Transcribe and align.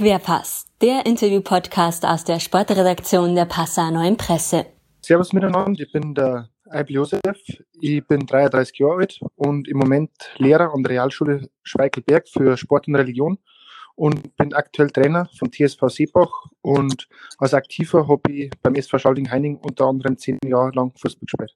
Querpass, 0.00 0.64
der 0.80 1.04
Interview-Podcast 1.04 2.06
aus 2.06 2.24
der 2.24 2.40
Sportredaktion 2.40 3.34
der 3.34 3.44
Passauer 3.44 3.90
Neuen 3.90 4.16
Presse. 4.16 4.64
Servus 5.02 5.34
miteinander, 5.34 5.78
ich 5.78 5.92
bin 5.92 6.14
der 6.14 6.48
Eibel 6.70 6.94
Josef, 6.94 7.20
ich 7.82 8.06
bin 8.06 8.24
33 8.24 8.78
Jahre 8.78 9.00
alt 9.00 9.20
und 9.36 9.68
im 9.68 9.76
Moment 9.76 10.10
Lehrer 10.38 10.72
an 10.72 10.84
der 10.84 10.92
Realschule 10.92 11.50
Schweichelberg 11.64 12.26
für 12.30 12.56
Sport 12.56 12.88
und 12.88 12.96
Religion 12.96 13.36
und 13.94 14.34
bin 14.38 14.54
aktuell 14.54 14.88
Trainer 14.88 15.28
von 15.38 15.52
TSV 15.52 15.82
Seebach 15.88 16.46
und 16.62 17.06
als 17.36 17.52
Aktiver 17.52 18.08
habe 18.08 18.32
ich 18.32 18.50
beim 18.62 18.76
SV 18.76 18.96
Schalding-Heining 18.96 19.58
unter 19.58 19.84
anderem 19.84 20.16
zehn 20.16 20.38
Jahre 20.42 20.70
lang 20.70 20.92
Fußball 20.96 21.26
gespielt. 21.26 21.54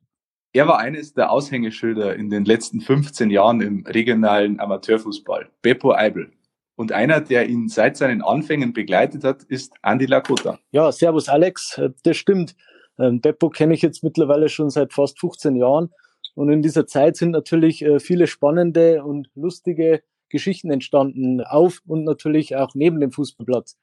Er 0.53 0.69
war 0.69 0.81
eines 0.81 1.15
der 1.15 1.31
Aushängeschilder 1.31 2.15
in 2.15 2.29
den 2.29 2.45
letzten 2.45 2.83
15 2.83 3.31
Jahren 3.31 3.63
im 3.63 3.87
regionalen 3.87 4.61
Amateurfußball, 4.61 5.49
Beppo 5.63 5.95
Eibel. 5.95 6.31
Und 6.77 6.93
einer, 6.93 7.21
der 7.21 7.49
ihn 7.49 7.69
seit 7.69 7.97
seinen 7.97 8.23
Anfängen 8.23 8.73
begleitet 8.73 9.23
hat, 9.23 9.45
ist 9.45 9.75
Andy 9.83 10.07
Lakota. 10.07 10.59
Ja, 10.73 10.91
servus 10.91 11.29
Alex, 11.29 11.81
das 12.03 12.17
stimmt. 12.17 12.57
Ähm, 12.99 13.21
Beppo 13.21 13.49
kenne 13.49 13.75
ich 13.75 13.83
jetzt 13.83 14.03
mittlerweile 14.03 14.49
schon 14.49 14.71
seit 14.71 14.93
fast 14.93 15.21
15 15.21 15.57
Jahren. 15.57 15.91
Und 16.35 16.51
in 16.51 16.63
dieser 16.63 16.87
Zeit 16.87 17.17
sind 17.17 17.31
natürlich 17.31 17.85
äh, 17.85 18.01
viele 18.01 18.27
spannende 18.27 19.05
und 19.05 19.31
lustige 19.35 20.03
Geschichten 20.29 20.71
entstanden, 20.71 21.43
auf 21.43 21.81
und 21.87 22.03
natürlich 22.03 22.57
auch 22.57 22.75
neben 22.75 22.99
dem 22.99 23.13
Fußballplatz. 23.13 23.77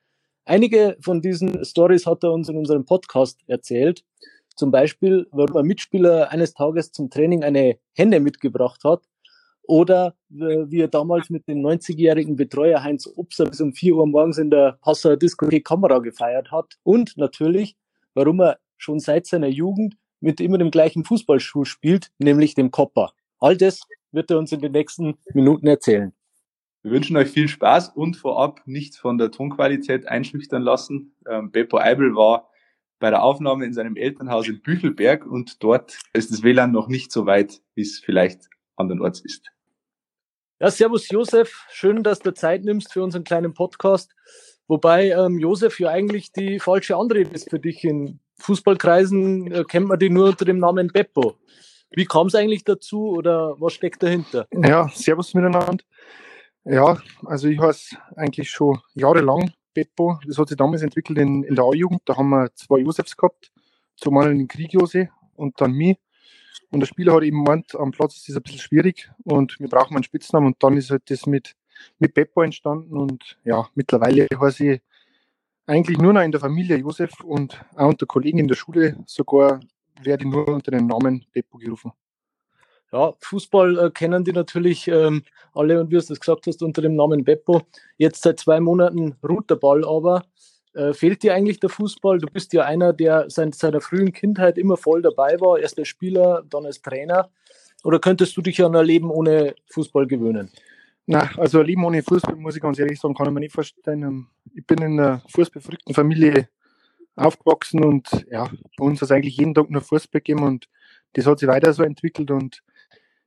Einige 0.43 0.97
von 0.99 1.21
diesen 1.21 1.63
Stories 1.63 2.05
hat 2.05 2.23
er 2.23 2.33
uns 2.33 2.49
in 2.49 2.57
unserem 2.57 2.83
Podcast 2.83 3.39
erzählt. 3.47 4.03
Zum 4.55 4.69
Beispiel, 4.69 5.27
warum 5.31 5.55
ein 5.57 5.65
Mitspieler 5.65 6.29
eines 6.29 6.53
Tages 6.53 6.91
zum 6.91 7.09
Training 7.09 7.43
eine 7.43 7.77
Henne 7.93 8.19
mitgebracht 8.19 8.83
hat 8.83 9.01
oder 9.63 10.15
äh, 10.31 10.65
wie 10.67 10.81
er 10.81 10.88
damals 10.88 11.29
mit 11.29 11.47
dem 11.47 11.59
90-jährigen 11.59 12.35
Betreuer 12.35 12.83
Heinz 12.83 13.07
Obser 13.15 13.45
bis 13.45 13.62
um 13.62 13.73
4 13.73 13.95
Uhr 13.95 14.07
morgens 14.07 14.37
in 14.37 14.49
der 14.49 14.77
Passauer 14.81 15.17
Diskothek 15.17 15.65
Kamera 15.65 15.99
gefeiert 15.99 16.51
hat 16.51 16.77
und 16.84 17.17
natürlich, 17.17 17.76
warum 18.13 18.41
er 18.41 18.59
schon 18.77 18.99
seit 18.99 19.27
seiner 19.27 19.48
Jugend 19.48 19.95
mit 20.20 20.39
immer 20.39 20.57
dem 20.57 20.71
gleichen 20.71 21.04
Fußballschuh 21.04 21.65
spielt, 21.65 22.12
nämlich 22.20 22.55
dem 22.55 22.71
Kopper. 22.71 23.13
All 23.39 23.57
das 23.57 23.82
wird 24.12 24.32
er 24.32 24.37
uns 24.37 24.51
in 24.51 24.62
den 24.62 24.71
nächsten 24.71 25.15
Minuten 25.34 25.67
erzählen. 25.67 26.13
Wir 26.84 26.91
wünschen 26.91 27.15
euch 27.15 27.29
viel 27.29 27.48
Spaß 27.48 27.89
und 27.89 28.17
vorab 28.17 28.62
nicht 28.65 28.95
von 28.95 29.17
der 29.17 29.29
Tonqualität 29.29 30.07
einschüchtern 30.07 30.63
lassen. 30.63 31.15
Ähm, 31.29 31.51
Beppo 31.51 31.77
Eibel 31.77 32.15
war 32.15 32.49
bei 32.99 33.09
der 33.09 33.23
Aufnahme 33.23 33.65
in 33.65 33.73
seinem 33.73 33.95
Elternhaus 33.95 34.48
in 34.48 34.62
Büchelberg 34.62 35.26
und 35.26 35.63
dort 35.63 35.99
ist 36.13 36.32
das 36.32 36.43
WLAN 36.43 36.71
noch 36.71 36.87
nicht 36.87 37.12
so 37.12 37.26
weit, 37.26 37.62
wie 37.76 37.82
es 37.82 37.99
vielleicht 37.99 38.49
andernorts 38.82 39.21
ist. 39.21 39.51
Ja, 40.60 40.70
servus 40.70 41.10
Josef, 41.10 41.65
schön, 41.71 42.04
dass 42.04 42.20
du 42.20 42.34
Zeit 42.34 42.63
nimmst 42.63 42.93
für 42.93 43.01
unseren 43.01 43.23
kleinen 43.23 43.54
Podcast. 43.54 44.13
Wobei 44.68 45.10
ähm, 45.10 45.40
Josef 45.40 45.79
ja 45.79 45.90
eigentlich 45.90 46.32
die 46.32 46.60
falsche 46.60 46.96
Anrede 46.96 47.32
ist 47.32 47.49
für 47.49 47.60
dich. 47.60 47.84
In 47.84 48.20
Fußballkreisen 48.38 49.51
äh, 49.51 49.63
kennt 49.63 49.88
man 49.88 49.99
die 49.99 50.10
nur 50.10 50.27
unter 50.27 50.46
dem 50.46 50.60
Namen 50.60 50.90
Beppo. 50.90 51.35
Wie 51.90 52.05
kam 52.05 52.27
es 52.27 52.35
eigentlich 52.35 52.63
dazu 52.63 53.10
oder 53.10 53.60
was 53.60 53.73
steckt 53.73 54.01
dahinter? 54.04 54.48
Ja, 54.51 54.88
servus 54.93 55.34
miteinander. 55.34 55.84
Ja, 56.63 57.01
also 57.26 57.48
ich 57.48 57.60
heiße 57.60 57.98
eigentlich 58.16 58.49
schon 58.49 58.79
jahrelang 58.93 59.51
Beppo. 59.73 60.20
Das 60.27 60.38
hat 60.38 60.49
sich 60.49 60.57
damals 60.57 60.84
entwickelt 60.84 61.18
in, 61.18 61.43
in 61.43 61.55
der 61.55 61.66
A-Jugend. 61.66 62.01
Da 62.05 62.16
haben 62.16 62.29
wir 62.29 62.54
zwei 62.54 62.79
Josefs 62.79 63.18
gehabt. 63.18 63.51
Zum 63.98 64.18
einen 64.19 64.38
den 64.38 64.47
Krieg 64.47 64.73
Jose 64.73 65.09
und 65.35 65.59
dann 65.59 65.73
mich. 65.73 65.97
Und 66.72 66.79
der 66.79 66.88
Spieler 66.88 67.13
hat 67.13 67.23
eben 67.23 67.44
gemeint, 67.44 67.75
am 67.75 67.91
Platz 67.91 68.16
ist 68.16 68.29
das 68.29 68.38
ein 68.38 68.44
bisschen 68.44 68.59
schwierig 68.59 69.11
und 69.23 69.59
wir 69.59 69.67
brauchen 69.67 69.95
einen 69.95 70.03
Spitznamen. 70.03 70.47
Und 70.47 70.63
dann 70.63 70.77
ist 70.77 70.89
halt 70.89 71.09
das 71.09 71.25
mit, 71.25 71.55
mit 72.00 72.13
Beppo 72.13 72.41
entstanden. 72.41 72.97
Und 72.97 73.38
ja, 73.44 73.67
mittlerweile 73.75 74.27
heiße 74.33 74.66
ich 74.66 74.81
eigentlich 75.66 75.97
nur 75.97 76.13
noch 76.13 76.22
in 76.22 76.31
der 76.31 76.39
Familie 76.39 76.77
Josef 76.77 77.19
und 77.21 77.63
auch 77.75 77.89
unter 77.89 78.05
Kollegen 78.05 78.39
in 78.39 78.47
der 78.47 78.55
Schule 78.55 78.97
sogar 79.05 79.59
werde 80.01 80.23
ich 80.23 80.31
nur 80.31 80.47
unter 80.47 80.71
dem 80.71 80.87
Namen 80.87 81.25
Beppo 81.31 81.57
gerufen. 81.57 81.91
Ja, 82.91 83.13
Fußball 83.19 83.79
äh, 83.79 83.91
kennen 83.91 84.23
die 84.25 84.33
natürlich 84.33 84.87
ähm, 84.87 85.23
alle 85.53 85.79
und 85.79 85.89
wie 85.89 85.93
du 85.93 85.99
es 85.99 86.19
gesagt 86.19 86.47
hast, 86.47 86.61
unter 86.61 86.81
dem 86.81 86.95
Namen 86.95 87.23
Beppo. 87.23 87.61
Jetzt 87.97 88.23
seit 88.23 88.39
zwei 88.39 88.59
Monaten 88.59 89.15
ruht 89.23 89.49
der 89.49 89.55
Ball 89.55 89.85
aber. 89.85 90.25
Äh, 90.73 90.93
fehlt 90.93 91.23
dir 91.23 91.33
eigentlich 91.33 91.59
der 91.59 91.69
Fußball? 91.69 92.19
Du 92.19 92.27
bist 92.27 92.53
ja 92.53 92.63
einer, 92.63 92.93
der 92.93 93.29
seit 93.29 93.55
seiner 93.55 93.81
frühen 93.81 94.13
Kindheit 94.13 94.57
immer 94.57 94.77
voll 94.77 95.01
dabei 95.01 95.39
war, 95.41 95.59
erst 95.59 95.77
als 95.77 95.87
Spieler, 95.87 96.43
dann 96.49 96.65
als 96.65 96.81
Trainer. 96.81 97.29
Oder 97.83 97.99
könntest 97.99 98.37
du 98.37 98.41
dich 98.41 98.63
an 98.63 98.75
ein 98.75 98.85
Leben 98.85 99.09
ohne 99.09 99.55
Fußball 99.71 100.07
gewöhnen? 100.07 100.51
Na, 101.07 101.29
also 101.37 101.59
ein 101.59 101.65
Leben 101.65 101.83
ohne 101.83 102.03
Fußball, 102.03 102.35
muss 102.35 102.55
ich 102.55 102.61
ganz 102.61 102.79
ehrlich 102.79 102.99
sagen, 102.99 103.15
kann 103.15 103.27
ich 103.27 103.33
mir 103.33 103.39
nicht 103.41 103.53
vorstellen. 103.53 104.03
Ähm, 104.03 104.27
ich 104.53 104.65
bin 104.65 104.77
in 104.79 104.99
einer 104.99 105.21
fußballverrückten 105.29 105.93
Familie 105.93 106.47
aufgewachsen 107.15 107.83
und 107.83 108.07
ja, 108.29 108.49
bei 108.77 108.85
uns 108.85 109.01
hat 109.01 109.07
es 109.07 109.11
eigentlich 109.11 109.37
jeden 109.37 109.53
Tag 109.53 109.69
nur 109.69 109.81
Fußball 109.81 110.21
gegeben 110.21 110.43
und 110.43 110.67
das 111.13 111.25
hat 111.25 111.39
sich 111.39 111.47
weiter 111.47 111.73
so 111.73 111.83
entwickelt 111.83 112.31
und 112.31 112.63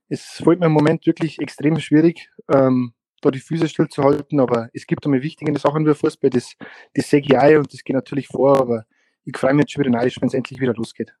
es 0.09 0.23
fällt 0.43 0.59
mir 0.59 0.67
im 0.67 0.71
Moment 0.71 1.05
wirklich 1.05 1.39
extrem 1.39 1.79
schwierig, 1.79 2.29
ähm, 2.51 2.93
da 3.25 3.31
die 3.31 3.39
Füße 3.39 3.67
stillzuhalten, 3.67 4.39
aber 4.39 4.69
es 4.73 4.85
gibt 4.85 5.05
einmal 5.05 5.21
wichtige 5.21 5.57
Sachen 5.57 5.85
wie 5.85 5.93
Fußball, 5.93 6.29
das, 6.29 6.55
das 6.93 7.09
sehe 7.09 7.21
ich 7.21 7.37
auch 7.37 7.57
und 7.57 7.73
das 7.73 7.83
geht 7.83 7.95
natürlich 7.95 8.27
vor, 8.27 8.59
aber 8.59 8.85
ich 9.23 9.37
freue 9.37 9.53
mich 9.53 9.69
schon 9.69 9.83
wieder 9.83 9.91
neidisch, 9.91 10.21
wenn 10.21 10.27
es 10.27 10.33
endlich 10.33 10.59
wieder 10.59 10.73
losgeht. 10.73 11.13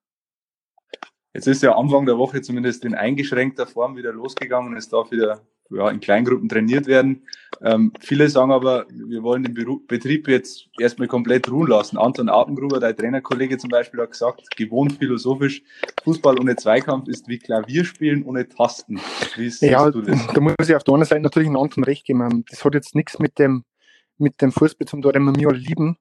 Jetzt 1.33 1.47
ist 1.47 1.63
ja 1.63 1.75
Anfang 1.75 2.05
der 2.05 2.17
Woche 2.17 2.41
zumindest 2.41 2.85
in 2.85 2.95
eingeschränkter 2.95 3.67
Form 3.67 3.97
wieder 3.97 4.13
losgegangen. 4.13 4.77
Es 4.77 4.87
darf 4.87 5.11
wieder 5.11 5.41
ja, 5.71 5.89
in 5.89 5.99
Kleingruppen 5.99 6.49
trainiert 6.49 6.87
werden. 6.87 7.23
Ähm, 7.61 7.91
viele 7.99 8.29
sagen 8.29 8.51
aber, 8.51 8.85
wir 8.89 9.23
wollen 9.23 9.43
den 9.43 9.53
Beru 9.53 9.79
Betrieb 9.87 10.27
jetzt 10.27 10.67
erstmal 10.79 11.07
komplett 11.07 11.49
ruhen 11.49 11.67
lassen. 11.67 11.97
Anton 11.97 12.29
Apengruber, 12.29 12.79
dein 12.79 12.95
Trainerkollege 12.95 13.57
zum 13.57 13.69
Beispiel, 13.69 14.01
hat 14.01 14.11
gesagt, 14.11 14.55
gewohnt 14.55 14.93
philosophisch, 14.93 15.63
Fußball 16.03 16.39
ohne 16.39 16.55
Zweikampf 16.55 17.07
ist 17.07 17.27
wie 17.27 17.39
Klavierspielen 17.39 18.23
ohne 18.25 18.47
Tasten. 18.47 18.99
Wie 19.35 19.51
ja, 19.65 19.89
du 19.89 20.01
das? 20.01 20.27
da 20.27 20.41
muss 20.41 20.53
ich 20.59 20.75
auf 20.75 20.83
der 20.83 20.93
anderen 20.93 21.09
Seite 21.09 21.21
natürlich 21.21 21.47
einen 21.47 21.57
Anton 21.57 21.83
recht 21.83 22.05
geben. 22.05 22.45
Das 22.49 22.63
hat 22.63 22.73
jetzt 22.73 22.95
nichts 22.95 23.19
mit 23.19 23.39
dem, 23.39 23.63
mit 24.17 24.41
dem 24.41 24.51
Fußball 24.51 24.87
zum 24.87 25.01
tun, 25.01 25.13
den 25.13 25.23
wir 25.23 25.31
mir 25.31 25.47
alle 25.47 25.57
lieben. 25.57 25.97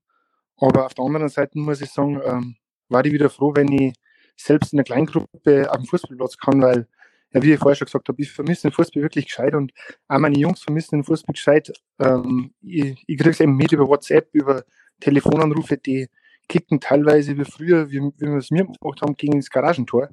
Aber 0.58 0.86
auf 0.86 0.94
der 0.94 1.04
anderen 1.04 1.28
Seite 1.28 1.58
muss 1.58 1.80
ich 1.80 1.90
sagen, 1.90 2.20
ähm, 2.24 2.56
war 2.88 3.04
ich 3.04 3.12
wieder 3.12 3.30
froh, 3.30 3.54
wenn 3.54 3.72
ich 3.72 3.94
selbst 4.36 4.72
in 4.72 4.78
einer 4.78 4.84
Kleingruppe 4.84 5.70
auf 5.70 5.76
dem 5.76 5.86
Fußballplatz 5.86 6.38
kann, 6.38 6.60
weil 6.62 6.86
ja, 7.34 7.42
wie 7.42 7.52
ich 7.52 7.58
vorher 7.58 7.74
schon 7.74 7.86
gesagt 7.86 8.08
habe, 8.08 8.22
ich 8.22 8.30
vermisse 8.30 8.62
den 8.62 8.72
Fußball 8.72 9.02
wirklich 9.02 9.26
gescheit 9.26 9.54
und 9.54 9.72
auch 10.08 10.18
meine 10.18 10.38
Jungs 10.38 10.62
vermissen 10.62 10.98
den 10.98 11.04
Fußball 11.04 11.32
gescheit. 11.32 11.72
Ähm, 11.98 12.54
ich 12.62 13.02
ich 13.06 13.18
kriege 13.18 13.30
es 13.30 13.40
eben 13.40 13.56
mit 13.56 13.72
über 13.72 13.88
WhatsApp, 13.88 14.28
über 14.32 14.64
Telefonanrufe, 15.00 15.76
die 15.76 16.08
kicken 16.48 16.80
teilweise 16.80 17.36
wie 17.36 17.44
früher, 17.44 17.90
wie, 17.90 18.00
wie 18.00 18.26
wir 18.26 18.36
es 18.36 18.50
mir 18.50 18.64
gemacht 18.64 19.02
haben, 19.02 19.16
gegen 19.16 19.38
das 19.40 19.50
Garagentor. 19.50 20.10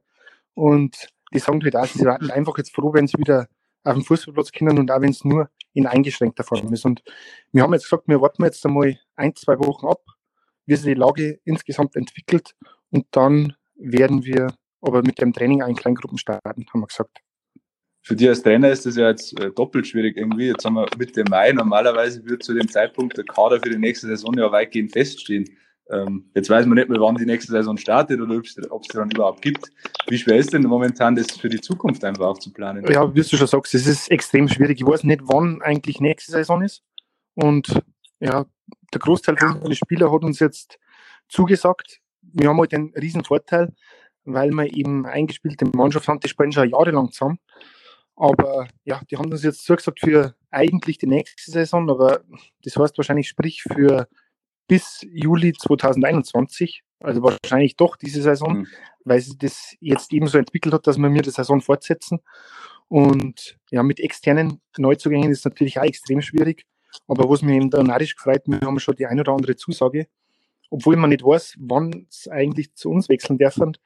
Und 0.55 1.09
die 1.33 1.39
sagen 1.39 1.63
halt 1.63 1.75
auch, 1.75 1.85
sie 1.85 2.05
waren 2.05 2.31
einfach 2.31 2.57
jetzt 2.57 2.73
froh, 2.73 2.93
wenn 2.93 3.07
sie 3.07 3.17
wieder 3.17 3.47
auf 3.83 3.93
dem 3.93 4.03
Fußballplatz 4.03 4.51
können 4.51 4.79
und 4.79 4.91
auch 4.91 5.01
wenn 5.01 5.11
es 5.11 5.23
nur 5.23 5.49
in 5.73 5.87
eingeschränkter 5.87 6.43
Form 6.43 6.73
ist. 6.73 6.85
Und 6.85 7.03
wir 7.51 7.63
haben 7.63 7.73
jetzt 7.73 7.83
gesagt, 7.83 8.07
wir 8.07 8.21
warten 8.21 8.43
jetzt 8.43 8.65
einmal 8.65 8.99
ein, 9.15 9.35
zwei 9.35 9.57
Wochen 9.59 9.87
ab, 9.87 10.01
wie 10.65 10.75
sich 10.75 10.85
die 10.85 10.99
Lage 10.99 11.39
insgesamt 11.45 11.95
entwickelt 11.95 12.55
und 12.89 13.05
dann 13.11 13.55
werden 13.75 14.23
wir 14.25 14.53
aber 14.81 15.01
mit 15.01 15.19
dem 15.21 15.33
Training 15.33 15.61
auch 15.61 15.67
in 15.67 15.75
Kleingruppen 15.75 16.17
starten, 16.17 16.65
haben 16.73 16.79
wir 16.81 16.87
gesagt. 16.87 17.19
Für 18.03 18.15
dich 18.15 18.27
als 18.27 18.41
Trainer 18.41 18.69
ist 18.69 18.85
das 18.85 18.95
ja 18.95 19.09
jetzt 19.09 19.39
äh, 19.39 19.51
doppelt 19.51 19.85
schwierig 19.85 20.17
irgendwie. 20.17 20.47
Jetzt 20.47 20.65
haben 20.65 20.73
wir 20.73 20.87
Mitte 20.97 21.23
Mai. 21.29 21.51
Normalerweise 21.51 22.25
wird 22.25 22.43
zu 22.43 22.53
dem 22.53 22.67
Zeitpunkt 22.67 23.15
der 23.15 23.25
Kader 23.25 23.59
für 23.59 23.69
die 23.69 23.77
nächste 23.77 24.07
Saison 24.07 24.33
ja 24.35 24.51
weitgehend 24.51 24.91
feststehen. 24.91 25.45
Ähm, 25.91 26.31
jetzt 26.33 26.49
weiß 26.49 26.65
man 26.65 26.77
nicht 26.77 26.89
mehr, 26.89 26.99
wann 26.99 27.15
die 27.15 27.25
nächste 27.25 27.51
Saison 27.51 27.77
startet 27.77 28.19
oder 28.19 28.37
ob 28.37 28.45
es 28.45 28.53
sie 28.55 28.97
dann 28.97 29.11
überhaupt 29.11 29.41
gibt. 29.41 29.69
Wie 30.07 30.17
schwer 30.17 30.37
ist 30.37 30.53
denn 30.53 30.63
momentan 30.63 31.15
das 31.15 31.31
für 31.31 31.49
die 31.49 31.61
Zukunft 31.61 32.03
einfach 32.03 32.25
auch 32.25 32.39
zu 32.39 32.51
planen? 32.51 32.85
Ja, 32.89 33.13
wie 33.13 33.21
du 33.21 33.37
schon 33.37 33.45
sagst, 33.45 33.75
es 33.75 33.85
ist 33.85 34.09
extrem 34.09 34.47
schwierig. 34.47 34.79
Ich 34.79 34.87
weiß 34.87 35.03
nicht, 35.03 35.21
wann 35.25 35.61
eigentlich 35.61 35.99
nächste 35.99 36.31
Saison 36.31 36.63
ist. 36.63 36.81
Und 37.35 37.81
ja, 38.19 38.45
der 38.93 38.99
Großteil 38.99 39.37
von 39.37 39.61
den 39.61 39.75
Spielern 39.75 40.11
hat 40.11 40.23
uns 40.23 40.39
jetzt 40.39 40.79
zugesagt. 41.27 41.99
Wir 42.21 42.49
haben 42.49 42.59
halt 42.59 42.71
den 42.71 42.93
riesen 42.95 43.23
Vorteil, 43.23 43.73
weil 44.25 44.51
wir 44.51 44.73
eben 44.73 45.05
eingespielte 45.05 45.65
Mannschaft 45.65 46.07
haben, 46.07 46.19
die 46.19 46.29
spielen 46.29 46.51
schon 46.51 46.69
jahrelang 46.69 47.11
zusammen. 47.11 47.39
Aber 48.15 48.67
ja, 48.83 49.01
die 49.09 49.17
haben 49.17 49.31
uns 49.31 49.43
jetzt 49.43 49.65
zugesagt 49.65 49.99
für 49.99 50.35
eigentlich 50.51 50.97
die 50.97 51.07
nächste 51.07 51.49
Saison, 51.49 51.89
aber 51.89 52.21
das 52.63 52.75
heißt 52.75 52.97
wahrscheinlich 52.97 53.27
sprich 53.27 53.63
für 53.63 54.07
bis 54.67 55.05
Juli 55.11 55.53
2021, 55.53 56.83
also 56.99 57.23
wahrscheinlich 57.23 57.75
doch 57.75 57.95
diese 57.95 58.21
Saison, 58.21 58.59
mhm. 58.59 58.67
weil 59.05 59.19
sich 59.21 59.37
das 59.37 59.75
jetzt 59.79 60.13
eben 60.13 60.27
so 60.27 60.37
entwickelt 60.37 60.73
hat, 60.73 60.87
dass 60.87 60.97
wir 60.97 61.09
mir 61.09 61.23
die 61.23 61.31
Saison 61.31 61.61
fortsetzen. 61.61 62.19
Und 62.87 63.57
ja, 63.71 63.83
mit 63.83 63.99
externen 63.99 64.61
Neuzugängen 64.77 65.31
ist 65.31 65.45
natürlich 65.45 65.79
auch 65.79 65.83
extrem 65.83 66.21
schwierig. 66.21 66.65
Aber 67.07 67.29
was 67.29 67.41
mir 67.41 67.55
eben 67.55 67.69
da 67.69 67.81
narrisch 67.81 68.15
gefreut, 68.15 68.43
wir 68.45 68.59
haben 68.61 68.79
schon 68.79 68.95
die 68.95 69.07
ein 69.07 69.19
oder 69.19 69.31
andere 69.31 69.55
Zusage, 69.55 70.07
obwohl 70.69 70.95
man 70.95 71.09
nicht 71.09 71.23
weiß, 71.23 71.55
wann 71.59 72.05
es 72.09 72.27
eigentlich 72.27 72.73
zu 72.75 72.91
uns 72.91 73.09
wechseln 73.09 73.37
dürfen 73.37 73.77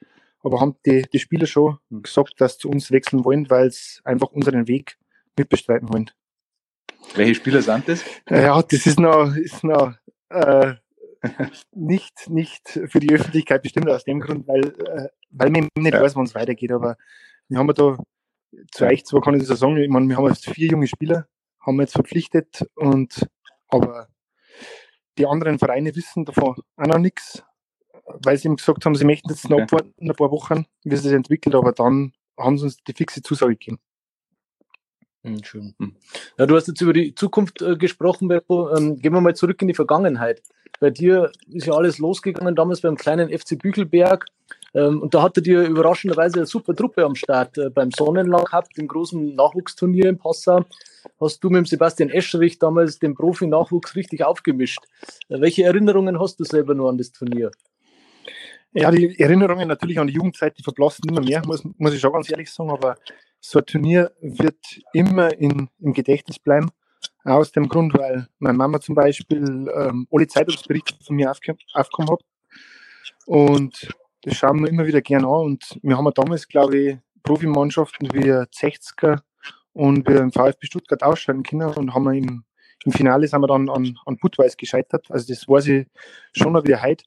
aber 0.45 0.59
haben 0.59 0.75
die, 0.85 1.03
die 1.11 1.19
Spieler 1.19 1.45
schon 1.47 1.77
gesagt, 1.89 2.39
dass 2.39 2.53
sie 2.53 2.59
zu 2.59 2.69
uns 2.69 2.91
wechseln 2.91 3.25
wollen, 3.25 3.49
weil 3.49 3.71
sie 3.71 3.99
einfach 4.03 4.31
unseren 4.31 4.67
Weg 4.67 4.97
mitbestreiten 5.37 5.89
wollen. 5.89 6.11
Welche 7.15 7.35
Spieler 7.35 7.61
sind 7.61 7.87
das? 7.87 8.03
Ja, 8.29 8.61
das 8.61 8.85
ist 8.85 8.99
noch, 8.99 9.35
ist 9.35 9.63
noch 9.63 9.93
äh, 10.29 10.75
nicht, 11.71 12.29
nicht 12.29 12.67
für 12.87 12.99
die 12.99 13.13
Öffentlichkeit 13.13 13.61
bestimmt 13.61 13.89
aus 13.89 14.03
dem 14.03 14.19
Grund, 14.19 14.47
weil, 14.47 14.65
äh, 14.65 15.09
weil 15.31 15.49
man 15.49 15.67
nicht 15.77 15.93
ja. 15.93 16.01
weiß, 16.01 16.15
wann 16.15 16.25
es 16.25 16.35
weitergeht. 16.35 16.71
Aber 16.71 16.97
wir 17.47 17.57
haben 17.57 17.67
da 17.67 17.97
zu 18.71 18.85
euch 18.85 19.05
zwar 19.05 19.21
kann 19.21 19.39
ich 19.39 19.47
das 19.47 19.59
sagen, 19.59 19.77
ich 19.77 19.89
meine, 19.89 20.07
wir 20.07 20.17
haben 20.17 20.27
jetzt 20.27 20.49
vier 20.49 20.69
junge 20.69 20.87
Spieler, 20.87 21.27
haben 21.59 21.77
wir 21.77 21.83
jetzt 21.83 21.93
verpflichtet 21.93 22.65
und 22.75 23.27
aber 23.67 24.07
die 25.17 25.25
anderen 25.25 25.59
Vereine 25.59 25.95
wissen 25.95 26.25
davon 26.25 26.55
auch 26.75 26.85
noch 26.85 26.99
nichts, 26.99 27.43
weil 28.05 28.37
sie 28.37 28.47
ihm 28.47 28.55
gesagt 28.55 28.85
haben, 28.85 28.95
sie 28.95 29.05
möchten 29.05 29.29
jetzt 29.29 29.49
noch 29.49 29.59
abwarten, 29.59 29.93
ein 29.99 30.15
paar 30.15 30.31
Wochen, 30.31 30.65
wie 30.83 30.95
sich 30.95 31.05
das 31.05 31.13
entwickelt, 31.13 31.55
aber 31.55 31.71
dann 31.71 32.13
haben 32.37 32.57
sie 32.57 32.65
uns 32.65 32.77
die 32.77 32.93
fixe 32.93 33.21
Zusage 33.21 33.53
gegeben. 33.53 33.79
Hm, 35.23 35.43
schön. 35.43 35.75
Hm. 35.79 35.95
Ja, 36.37 36.45
du 36.45 36.55
hast 36.55 36.67
jetzt 36.67 36.81
über 36.81 36.93
die 36.93 37.15
Zukunft 37.15 37.61
äh, 37.61 37.75
gesprochen, 37.75 38.27
Beppo. 38.27 38.75
Ähm, 38.75 38.99
gehen 38.99 39.13
wir 39.13 39.21
mal 39.21 39.35
zurück 39.35 39.59
in 39.61 39.67
die 39.67 39.73
Vergangenheit. 39.73 40.43
Bei 40.79 40.91
dir 40.91 41.31
ist 41.47 41.65
ja 41.65 41.73
alles 41.73 41.97
losgegangen 41.97 42.55
damals 42.55 42.81
beim 42.81 42.95
kleinen 42.95 43.35
FC 43.35 43.57
Büchelberg. 43.57 44.27
Ähm, 44.75 45.01
und 45.01 45.15
da 45.15 45.23
hattet 45.23 45.47
ihr 45.47 45.63
überraschenderweise 45.63 46.37
eine 46.37 46.45
super 46.45 46.75
Truppe 46.75 47.03
am 47.05 47.15
Start. 47.15 47.57
Äh, 47.57 47.71
beim 47.71 47.89
Sonnenlag 47.91 48.51
habt, 48.51 48.77
dem 48.77 48.87
großen 48.87 49.33
Nachwuchsturnier 49.33 50.09
in 50.09 50.19
Passau, 50.19 50.63
hast 51.19 51.43
du 51.43 51.49
mit 51.49 51.57
dem 51.59 51.65
Sebastian 51.65 52.09
Escherich 52.09 52.59
damals 52.59 52.99
den 52.99 53.15
Profi-Nachwuchs 53.15 53.95
richtig 53.95 54.23
aufgemischt. 54.23 54.83
Äh, 55.29 55.41
welche 55.41 55.63
Erinnerungen 55.63 56.19
hast 56.19 56.39
du 56.39 56.43
selber 56.43 56.75
nur 56.75 56.89
an 56.89 56.99
das 56.99 57.11
Turnier? 57.11 57.49
Ja, 58.77 58.91
die 58.91 59.17
Erinnerungen 59.17 59.69
natürlich 59.69 59.99
an 59.99 60.07
die 60.07 60.13
Jugendzeit, 60.13 60.57
die 60.57 60.63
verblassen 60.63 61.07
immer 61.07 61.21
mehr, 61.21 61.41
muss, 61.45 61.63
muss 61.77 61.93
ich 61.93 62.01
schon 62.01 62.11
ganz 62.11 62.29
ehrlich 62.29 62.51
sagen, 62.51 62.71
aber 62.71 62.97
so 63.39 63.59
ein 63.59 63.65
Turnier 63.65 64.11
wird 64.19 64.81
immer 64.91 65.31
in, 65.39 65.69
im 65.79 65.93
Gedächtnis 65.93 66.39
bleiben. 66.39 66.69
Aus 67.23 67.53
dem 67.53 67.69
Grund, 67.69 67.93
weil 67.93 68.27
meine 68.37 68.57
Mama 68.57 68.81
zum 68.81 68.93
Beispiel 68.93 69.71
ähm, 69.73 70.07
alle 70.11 70.27
Zeitungsberichte 70.27 70.93
von 71.01 71.15
mir 71.15 71.31
aufge 71.31 71.55
aufgekommen 71.73 72.11
hat. 72.11 72.19
Und 73.25 73.95
das 74.23 74.35
schauen 74.35 74.59
wir 74.59 74.69
immer 74.69 74.85
wieder 74.85 75.01
gerne 75.01 75.25
an. 75.25 75.45
Und 75.45 75.79
wir 75.81 75.97
haben 75.97 76.11
damals, 76.13 76.45
glaube 76.45 76.77
ich, 76.77 76.97
Profimannschaften 77.23 78.09
wie 78.11 78.29
60er 78.29 79.21
und 79.71 80.05
wir 80.05 80.19
im 80.19 80.33
VfB 80.33 80.67
Stuttgart 80.67 81.01
ausschalten 81.01 81.43
können 81.43 81.73
und 81.75 81.93
haben 81.93 82.03
wir 82.03 82.13
im, 82.13 82.43
im 82.83 82.91
Finale 82.91 83.25
sind 83.25 83.39
wir 83.39 83.47
dann 83.47 83.69
an, 83.69 83.97
an 84.05 84.17
Budweis 84.17 84.57
gescheitert. 84.57 85.09
Also 85.09 85.33
das 85.33 85.47
weiß 85.47 85.67
ich 85.67 85.87
schon 86.33 86.51
noch 86.51 86.65
wieder 86.65 86.81
heute. 86.81 87.05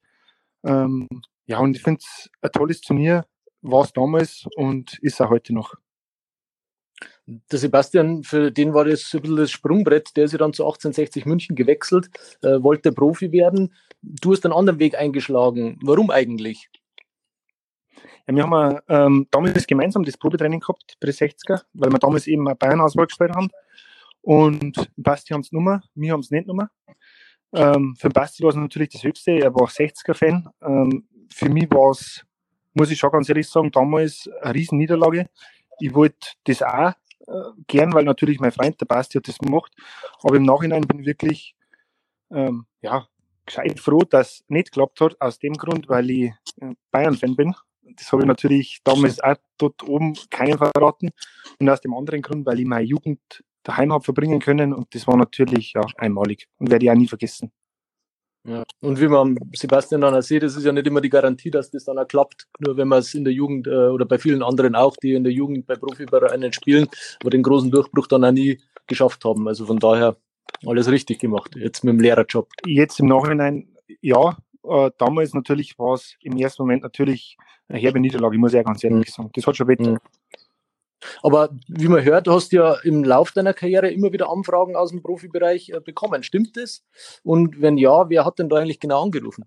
Ähm, 0.65 1.07
ja, 1.49 1.59
und 1.59 1.75
ich 1.75 1.83
finde 1.83 2.01
es 2.01 2.31
ein 2.43 2.53
tolles 2.53 2.83
Turnier, 2.83 3.27
war 3.63 3.83
es 3.83 3.93
damals 3.93 4.47
und 4.55 4.99
ist 5.01 5.21
auch 5.21 5.31
heute 5.31 5.55
noch. 5.55 5.75
Der 7.27 7.59
Sebastian, 7.59 8.23
für 8.23 8.51
den 8.53 8.75
war 8.75 8.85
das 8.85 9.13
ein 9.15 9.23
bisschen 9.23 9.37
das 9.37 9.51
Sprungbrett, 9.51 10.17
der 10.17 10.25
ist 10.25 10.33
ja 10.33 10.39
dann 10.39 10.53
zu 10.53 10.65
1860 10.65 11.25
München 11.25 11.57
gewechselt, 11.57 12.11
äh, 12.43 12.63
wollte 12.63 12.93
Profi 12.93 13.33
werden. 13.33 13.75
Du 14.03 14.33
hast 14.33 14.45
einen 14.45 14.55
anderen 14.55 14.79
Weg 14.79 14.95
eingeschlagen. 14.95 15.79
Warum 15.83 16.11
eigentlich? 16.11 16.69
Ja, 18.27 18.35
wir 18.35 18.43
haben 18.43 18.81
ähm, 18.89 19.27
damals 19.31 19.67
gemeinsam 19.67 20.05
das 20.05 20.19
Probetraining 20.19 20.61
gehabt 20.61 20.97
bei 21.01 21.07
den 21.07 21.15
60er, 21.15 21.63
weil 21.73 21.91
wir 21.91 21.99
damals 21.99 22.27
eben 22.27 22.47
eine 22.47 22.57
Bayern-Auswahl 22.57 23.07
gespielt 23.07 23.35
haben. 23.35 23.49
Und 24.21 24.91
Basti 24.97 25.33
haben 25.33 25.41
es 25.41 25.53
Nummer, 25.53 25.83
wir 25.95 26.13
haben 26.13 26.21
es 26.21 26.31
nicht 26.31 26.47
Nummer. 26.47 26.71
Ähm, 27.55 27.97
für 27.99 28.11
Basti 28.11 28.43
war 28.43 28.51
es 28.51 28.57
natürlich 28.57 28.91
das 28.91 29.03
Höchste, 29.03 29.33
er 29.33 29.55
war 29.55 29.69
60er-Fan. 29.69 30.51
Ähm, 30.61 31.09
für 31.31 31.49
mich 31.49 31.71
war 31.71 31.91
es, 31.91 32.25
muss 32.75 32.91
ich 32.91 32.99
schon 32.99 33.11
ganz 33.11 33.29
ehrlich 33.29 33.49
sagen, 33.49 33.71
damals 33.71 34.29
eine 34.43 34.55
riesen 34.55 34.79
Niederlage. 34.79 35.29
Ich 35.81 35.95
wollte 35.95 36.33
das 36.45 36.63
auch 36.63 36.93
äh, 37.27 37.51
gern, 37.67 37.93
weil 37.93 38.05
natürlich 38.05 38.41
mein 38.41 38.53
Freund, 38.53 38.81
der 38.81 38.87
Basti, 38.87 39.19
hat 39.19 39.29
das 39.29 39.39
gemacht. 39.39 39.73
Aber 40.23 40.37
im 40.37 40.45
Nachhinein 40.45 40.83
bin 40.83 41.01
ich 41.01 41.07
wirklich, 41.07 41.55
ähm, 42.31 42.67
ja, 42.81 43.07
gescheit 43.47 43.81
froh, 43.81 44.01
dass 44.01 44.33
es 44.33 44.45
nicht 44.49 44.73
geklappt 44.73 45.01
hat, 45.01 45.21
aus 45.21 45.39
dem 45.39 45.55
Grund, 45.55 45.89
weil 45.89 46.11
ich 46.11 46.33
Bayern-Fan 46.91 47.35
bin. 47.35 47.55
Das 47.97 48.13
habe 48.13 48.23
ich 48.23 48.29
natürlich 48.29 48.81
damals 48.85 49.21
auch 49.21 49.37
dort 49.57 49.83
oben 49.89 50.15
keinen 50.31 50.59
verraten. 50.59 51.11
Und 51.59 51.69
aus 51.69 51.81
dem 51.81 51.95
anderen 51.95 52.23
Grund, 52.23 52.47
weil 52.47 52.61
ich 52.61 52.67
meine 52.67 52.85
Jugend 52.85 53.21
daheim 53.63 53.93
habe 53.93 54.05
verbringen 54.05 54.41
können. 54.41 54.73
Und 54.73 54.95
das 54.95 55.07
war 55.07 55.17
natürlich 55.17 55.73
ja, 55.73 55.85
einmalig 55.97 56.49
und 56.59 56.71
werde 56.71 56.85
ich 56.85 56.91
auch 56.91 56.97
nie 56.97 57.09
vergessen. 57.09 57.51
Ja. 58.49 58.65
Und 58.81 58.99
wie 58.99 59.09
man 59.09 59.39
Sebastian 59.53 60.01
dann 60.01 60.15
auch 60.15 60.23
sieht, 60.23 60.43
das 60.43 60.57
ist 60.57 60.65
ja 60.65 60.73
nicht 60.73 60.87
immer 60.87 61.03
die 61.03 61.11
Garantie, 61.11 61.51
dass 61.51 61.71
das 61.71 61.85
dann 61.85 61.99
auch 61.99 62.09
klappt. 62.09 62.47
Nur 62.61 62.79
wenn 62.79 62.89
man 62.89 63.01
es 63.01 63.13
in 63.15 63.25
der 63.25 63.33
Jugend 63.33 63.67
äh, 63.67 63.89
oder 63.89 64.07
bei 64.07 64.19
vielen 64.19 64.43
anderen 64.43 64.75
auch, 64.75 64.97
die 64.97 65.13
in 65.13 65.25
der 65.25 65.33
Jugend 65.33 65.67
bei 65.67 65.75
Profivereinen 65.75 66.53
spielen, 66.53 66.89
aber 67.21 67.31
den 67.31 67.43
großen 67.43 67.71
Durchbruch 67.71 68.07
dann 68.07 68.25
auch 68.25 68.33
nie 68.33 68.59
geschafft 68.87 69.25
haben. 69.25 69.47
Also 69.49 69.67
von 69.67 69.79
daher 69.79 70.17
alles 70.65 70.91
richtig 70.91 71.19
gemacht, 71.19 71.57
jetzt 71.57 71.85
mit 71.85 71.93
dem 71.93 72.01
Lehrerjob. 72.01 72.49
Jetzt 72.65 73.01
im 73.01 73.07
Nachhinein, 73.07 73.69
ja, 74.01 74.39
äh, 74.65 74.91
damals 74.97 75.35
natürlich 75.35 75.79
war 75.79 75.95
es 75.95 76.17
im 76.23 76.37
ersten 76.39 76.63
Moment 76.63 76.83
natürlich 76.83 77.37
eine 77.69 77.79
herbe 77.79 78.01
Niederlage, 78.01 78.39
muss 78.39 78.53
ich 78.53 78.57
ja 78.57 78.63
ganz 78.63 78.83
ehrlich 78.83 79.09
mhm. 79.09 79.13
sagen. 79.13 79.31
Das 79.35 79.47
hat 79.47 79.57
schon 79.57 79.69
weh. 79.69 79.77
Mhm. 79.79 79.99
Aber 81.23 81.51
wie 81.69 81.89
man 81.89 82.05
hört, 82.05 82.27
du 82.27 82.33
hast 82.33 82.53
ja 82.53 82.75
im 82.83 83.05
Lauf 83.05 83.33
deiner 83.33 83.55
Karriere 83.55 83.91
immer 83.91 84.13
wieder 84.13 84.31
Anfragen 84.31 84.77
aus 84.77 84.91
dem 84.91 85.03
Profibereich 85.03 85.71
äh, 85.71 85.81
bekommen. 85.81 86.23
Stimmt 86.23 86.57
das? 86.57 86.85
Und 87.23 87.61
wenn 87.61 87.79
ja, 87.79 88.09
wer 88.09 88.25
hat 88.25 88.39
denn 88.39 88.49
da 88.49 88.57
eigentlich 88.57 88.81
genau 88.81 89.03
angerufen? 89.03 89.45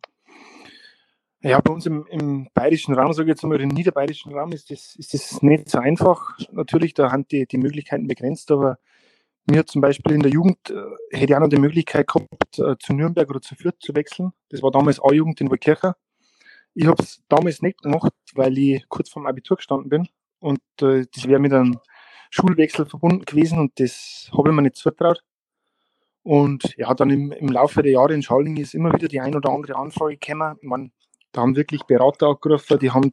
Ja, 1.44 1.60
bei 1.60 1.74
uns 1.74 1.88
im, 1.88 2.06
im 2.08 2.50
bayerischen 2.54 2.94
Raum, 2.94 3.14
sage 3.14 3.30
ich 3.30 3.36
jetzt 3.36 3.44
mal, 3.44 3.60
im 3.60 3.70
niederbayerischen 3.70 4.32
Raum 4.34 4.52
ist 4.52 4.70
das, 4.70 4.96
ist 4.96 5.14
das 5.14 5.42
nicht 5.42 5.70
so 5.70 5.80
einfach. 5.80 6.38
Natürlich, 6.52 6.94
da 6.94 7.12
haben 7.12 7.28
die, 7.28 7.48
die 7.48 7.58
Möglichkeiten 7.58 8.08
begrenzt, 8.08 8.52
aber 8.52 8.78
mir 9.50 9.66
zum 9.66 9.82
Beispiel 9.82 10.14
in 10.14 10.22
der 10.22 10.32
Jugend 10.32 10.70
äh, 10.70 10.76
hätte 11.12 11.34
ich 11.34 11.36
auch 11.36 11.40
noch 11.40 11.50
die 11.50 11.58
Möglichkeit 11.58 12.08
gehabt, 12.08 12.60
äh, 12.60 12.78
zu 12.78 12.94
Nürnberg 12.94 13.28
oder 13.28 13.42
zu 13.42 13.56
Fürth 13.56 13.78
zu 13.80 13.96
wechseln. 13.96 14.34
Das 14.50 14.62
war 14.62 14.70
damals 14.70 15.04
A-Jugend 15.04 15.42
in 15.42 15.50
Waldkircher. 15.50 15.96
Ich 16.76 16.86
habe 16.86 17.02
es 17.02 17.24
damals 17.28 17.64
nicht 17.64 17.82
gemacht, 17.82 18.14
weil 18.36 18.56
ich 18.58 18.88
kurz 18.88 19.10
vorm 19.10 19.26
Abitur 19.26 19.58
gestanden 19.58 19.90
bin 19.90 20.08
und 20.42 20.60
äh, 20.82 21.06
das 21.14 21.28
wäre 21.28 21.40
mit 21.40 21.54
einem 21.54 21.80
Schulwechsel 22.30 22.86
verbunden 22.86 23.26
gewesen 23.26 23.60
und 23.60 23.80
das 23.80 24.30
habe 24.36 24.50
ich 24.50 24.56
mir 24.56 24.62
nicht 24.64 24.76
zutraut. 24.76 25.22
Und 26.24 26.76
ja, 26.78 26.94
dann 26.94 27.10
im, 27.10 27.32
im 27.32 27.48
Laufe 27.48 27.82
der 27.82 27.94
Jahre 27.94 28.14
in 28.14 28.22
Schalling 28.22 28.58
ist 28.58 28.76
immer 28.76 28.94
wieder 28.94 29.08
die 29.08 29.20
ein 29.20 29.36
oder 29.36 29.50
andere 29.50 29.76
Anfrage 29.76 30.18
gekommen. 30.18 30.58
Man, 30.62 30.92
da 31.32 31.42
haben 31.42 31.56
wirklich 31.56 31.84
Berater 31.84 32.28
angerufen, 32.28 32.80
die 32.80 32.92
haben 32.92 33.12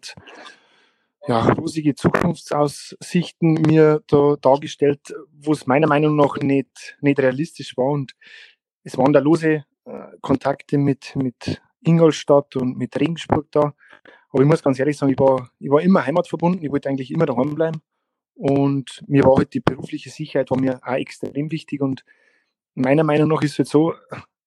ja, 1.26 1.40
rosige 1.52 1.94
Zukunftsaussichten 1.94 3.54
mir 3.54 4.02
da 4.06 4.36
dargestellt, 4.40 5.14
wo 5.32 5.52
es 5.52 5.66
meiner 5.66 5.86
Meinung 5.86 6.16
nach 6.16 6.36
nicht, 6.38 6.96
nicht 7.00 7.18
realistisch 7.18 7.76
war. 7.76 7.90
Und 7.90 8.12
es 8.82 8.96
waren 8.96 9.12
da 9.12 9.20
lose 9.20 9.64
äh, 9.84 10.06
Kontakte 10.20 10.78
mit, 10.78 11.14
mit 11.16 11.60
Ingolstadt 11.82 12.56
und 12.56 12.76
mit 12.76 12.98
Regensburg 12.98 13.46
da. 13.50 13.74
Aber 14.30 14.42
ich 14.42 14.48
muss 14.48 14.62
ganz 14.62 14.78
ehrlich 14.78 14.96
sagen, 14.96 15.12
ich 15.12 15.18
war, 15.18 15.50
ich 15.58 15.70
war 15.70 15.80
immer 15.80 16.04
heimatverbunden, 16.04 16.64
ich 16.64 16.70
wollte 16.70 16.88
eigentlich 16.88 17.10
immer 17.10 17.26
daheim 17.26 17.54
bleiben. 17.54 17.80
Und 18.34 19.02
mir 19.06 19.24
war 19.24 19.36
halt 19.36 19.54
die 19.54 19.60
berufliche 19.60 20.10
Sicherheit 20.10 20.50
war 20.50 20.60
mir 20.60 20.80
auch 20.82 20.94
extrem 20.94 21.50
wichtig. 21.50 21.80
Und 21.80 22.04
meiner 22.74 23.04
Meinung 23.04 23.28
nach 23.28 23.42
ist 23.42 23.52
es 23.52 23.58
halt 23.58 23.68
so, 23.68 23.94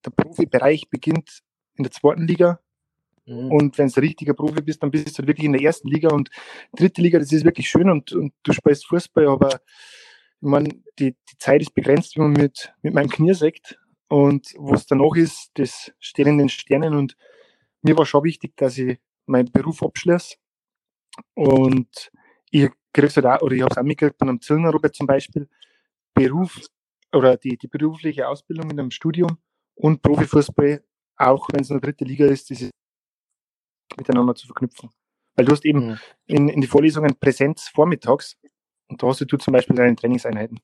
der 0.05 0.11
Profibereich 0.11 0.89
beginnt 0.89 1.41
in 1.75 1.83
der 1.83 1.91
zweiten 1.91 2.27
Liga. 2.27 2.59
Mhm. 3.25 3.51
Und 3.51 3.77
wenn 3.77 3.87
du 3.87 3.99
ein 3.99 4.03
richtiger 4.03 4.33
Profi 4.33 4.61
bist, 4.61 4.81
dann 4.81 4.91
bist 4.91 5.09
du 5.09 5.19
halt 5.19 5.27
wirklich 5.27 5.45
in 5.45 5.53
der 5.53 5.61
ersten 5.61 5.89
Liga. 5.89 6.09
Und 6.09 6.29
dritte 6.73 7.01
Liga, 7.01 7.19
das 7.19 7.31
ist 7.31 7.45
wirklich 7.45 7.69
schön 7.69 7.89
und, 7.89 8.11
und 8.13 8.33
du 8.43 8.53
spielst 8.53 8.87
Fußball, 8.87 9.27
aber 9.27 9.49
ich 10.43 10.47
meine, 10.47 10.69
die, 10.97 11.11
die 11.11 11.37
Zeit 11.37 11.61
ist 11.61 11.73
begrenzt, 11.75 12.15
wie 12.15 12.21
man 12.21 12.31
mit, 12.31 12.73
mit 12.81 12.93
meinem 12.93 13.09
Knie 13.09 13.33
sagt. 13.33 13.77
Und 14.11 14.53
was 14.57 14.85
danach 14.87 15.15
ist, 15.15 15.51
das 15.53 15.93
steht 15.97 16.27
in 16.27 16.37
den 16.37 16.49
Sternen. 16.49 16.95
Und 16.95 17.15
mir 17.81 17.97
war 17.97 18.05
schon 18.05 18.25
wichtig, 18.25 18.57
dass 18.57 18.77
ich 18.77 18.99
meinen 19.25 19.49
Beruf 19.49 19.81
abschließe. 19.81 20.35
Und 21.33 22.11
ich 22.49 22.69
kriege 22.91 23.07
halt 23.07 23.25
auch, 23.25 23.41
oder 23.41 23.55
ich 23.55 23.61
habe 23.61 23.71
es 23.71 23.77
auch 23.77 23.83
mitgekriegt 23.83 24.17
bei 24.17 24.27
einem 24.27 24.41
Zillner 24.41 24.71
Robert 24.71 24.93
zum 24.93 25.07
Beispiel, 25.07 25.47
Beruf 26.13 26.59
oder 27.13 27.37
die, 27.37 27.57
die 27.57 27.69
berufliche 27.69 28.27
Ausbildung 28.27 28.69
in 28.69 28.79
einem 28.81 28.91
Studium 28.91 29.37
und 29.75 30.01
Profifußball, 30.01 30.83
auch 31.15 31.47
wenn 31.53 31.61
es 31.61 31.71
eine 31.71 31.79
dritte 31.79 32.03
Liga 32.03 32.25
ist, 32.25 32.49
diese 32.49 32.69
miteinander 33.95 34.35
zu 34.35 34.45
verknüpfen. 34.45 34.89
Weil 35.35 35.45
du 35.45 35.53
hast 35.53 35.63
eben 35.63 35.91
mhm. 35.91 35.99
in, 36.25 36.49
in 36.49 36.59
die 36.59 36.67
Vorlesungen 36.67 37.17
Präsenz 37.17 37.69
vormittags 37.69 38.37
und 38.89 39.01
da 39.01 39.07
hast 39.07 39.21
du 39.21 39.37
zum 39.37 39.53
Beispiel 39.53 39.77
deine 39.77 39.95
Trainingseinheiten. 39.95 40.59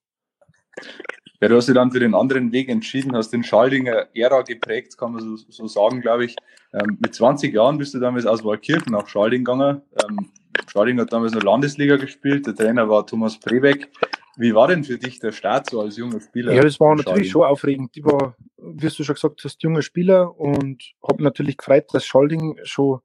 Ja, 1.39 1.48
du 1.48 1.56
hast 1.56 1.67
dich 1.67 1.75
dann 1.75 1.91
für 1.91 2.00
den 2.00 2.15
anderen 2.15 2.51
Weg 2.51 2.67
entschieden, 2.67 3.15
hast 3.15 3.32
den 3.32 3.44
Schaldinger 3.44 4.08
Ära 4.15 4.41
geprägt, 4.41 4.98
kann 4.98 5.13
man 5.13 5.22
so, 5.22 5.36
so 5.50 5.67
sagen, 5.67 6.01
glaube 6.01 6.25
ich. 6.25 6.36
Ähm, 6.74 6.98
mit 7.00 7.13
20 7.13 7.53
Jahren 7.53 7.77
bist 7.77 7.94
du 7.94 8.00
damals 8.00 8.25
aus 8.25 8.44
Walkirchen 8.44 8.91
nach 8.91 9.08
Schalding 9.08 9.44
gegangen. 9.44 9.82
Ähm, 10.03 10.32
Schalding 10.67 11.00
hat 11.00 11.13
damals 11.13 11.34
noch 11.34 11.44
Landesliga 11.44 11.98
gespielt, 11.98 12.48
der 12.48 12.56
Trainer 12.56 12.89
war 12.89 13.06
Thomas 13.06 13.39
Brebeck. 13.39 13.89
Wie 14.36 14.53
war 14.53 14.67
denn 14.67 14.84
für 14.84 14.98
dich 14.98 15.20
der 15.20 15.32
Start 15.32 15.70
so 15.70 15.82
als 15.82 15.98
junger 15.98 16.22
Spieler? 16.22 16.53
Ja, 16.53 16.62
das 16.62 16.79
war 16.79 16.96
natürlich 16.96 17.32
schon 17.32 17.44
aufregend. 17.44 17.96
Ich 17.96 18.06
war, 18.06 18.36
wie 18.58 18.88
du 18.88 19.03
schon 19.03 19.15
gesagt 19.15 19.44
hast, 19.44 19.63
junger 19.63 19.82
Spieler 19.82 20.39
und 20.39 20.84
habe 21.08 21.24
natürlich 21.24 21.58
gefreut, 21.58 21.86
dass 21.91 22.06
Schalding 22.06 22.58
schon 22.63 23.00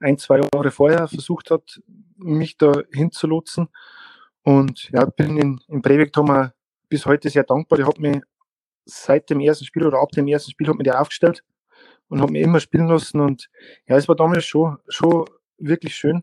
ein, 0.00 0.18
zwei 0.18 0.40
Jahre 0.40 0.70
vorher 0.70 1.08
versucht 1.08 1.50
hat, 1.50 1.80
mich 2.16 2.56
da 2.56 2.82
hinzulotsen. 2.92 3.68
Und 4.42 4.90
ja, 4.92 5.04
bin 5.06 5.36
in, 5.36 5.60
in 5.66 5.82
Brebeck, 5.82 6.12
da 6.12 6.52
bis 6.88 7.06
heute 7.06 7.30
sehr 7.30 7.44
dankbar. 7.44 7.78
Der 7.78 7.86
hat 7.86 7.98
mich 7.98 8.20
seit 8.84 9.28
dem 9.30 9.40
ersten 9.40 9.64
Spiel 9.64 9.86
oder 9.86 10.00
ab 10.00 10.10
dem 10.12 10.28
ersten 10.28 10.50
Spiel 10.50 10.68
hat 10.68 10.76
mich 10.76 10.84
der 10.84 11.00
aufgestellt 11.00 11.42
und 12.08 12.20
hat 12.20 12.30
mich 12.30 12.42
immer 12.42 12.60
spielen 12.60 12.88
lassen. 12.88 13.20
Und 13.20 13.48
ja, 13.86 13.96
es 13.96 14.08
war 14.08 14.16
damals 14.16 14.44
schon, 14.44 14.78
schon 14.88 15.24
wirklich 15.58 15.94
schön, 15.94 16.22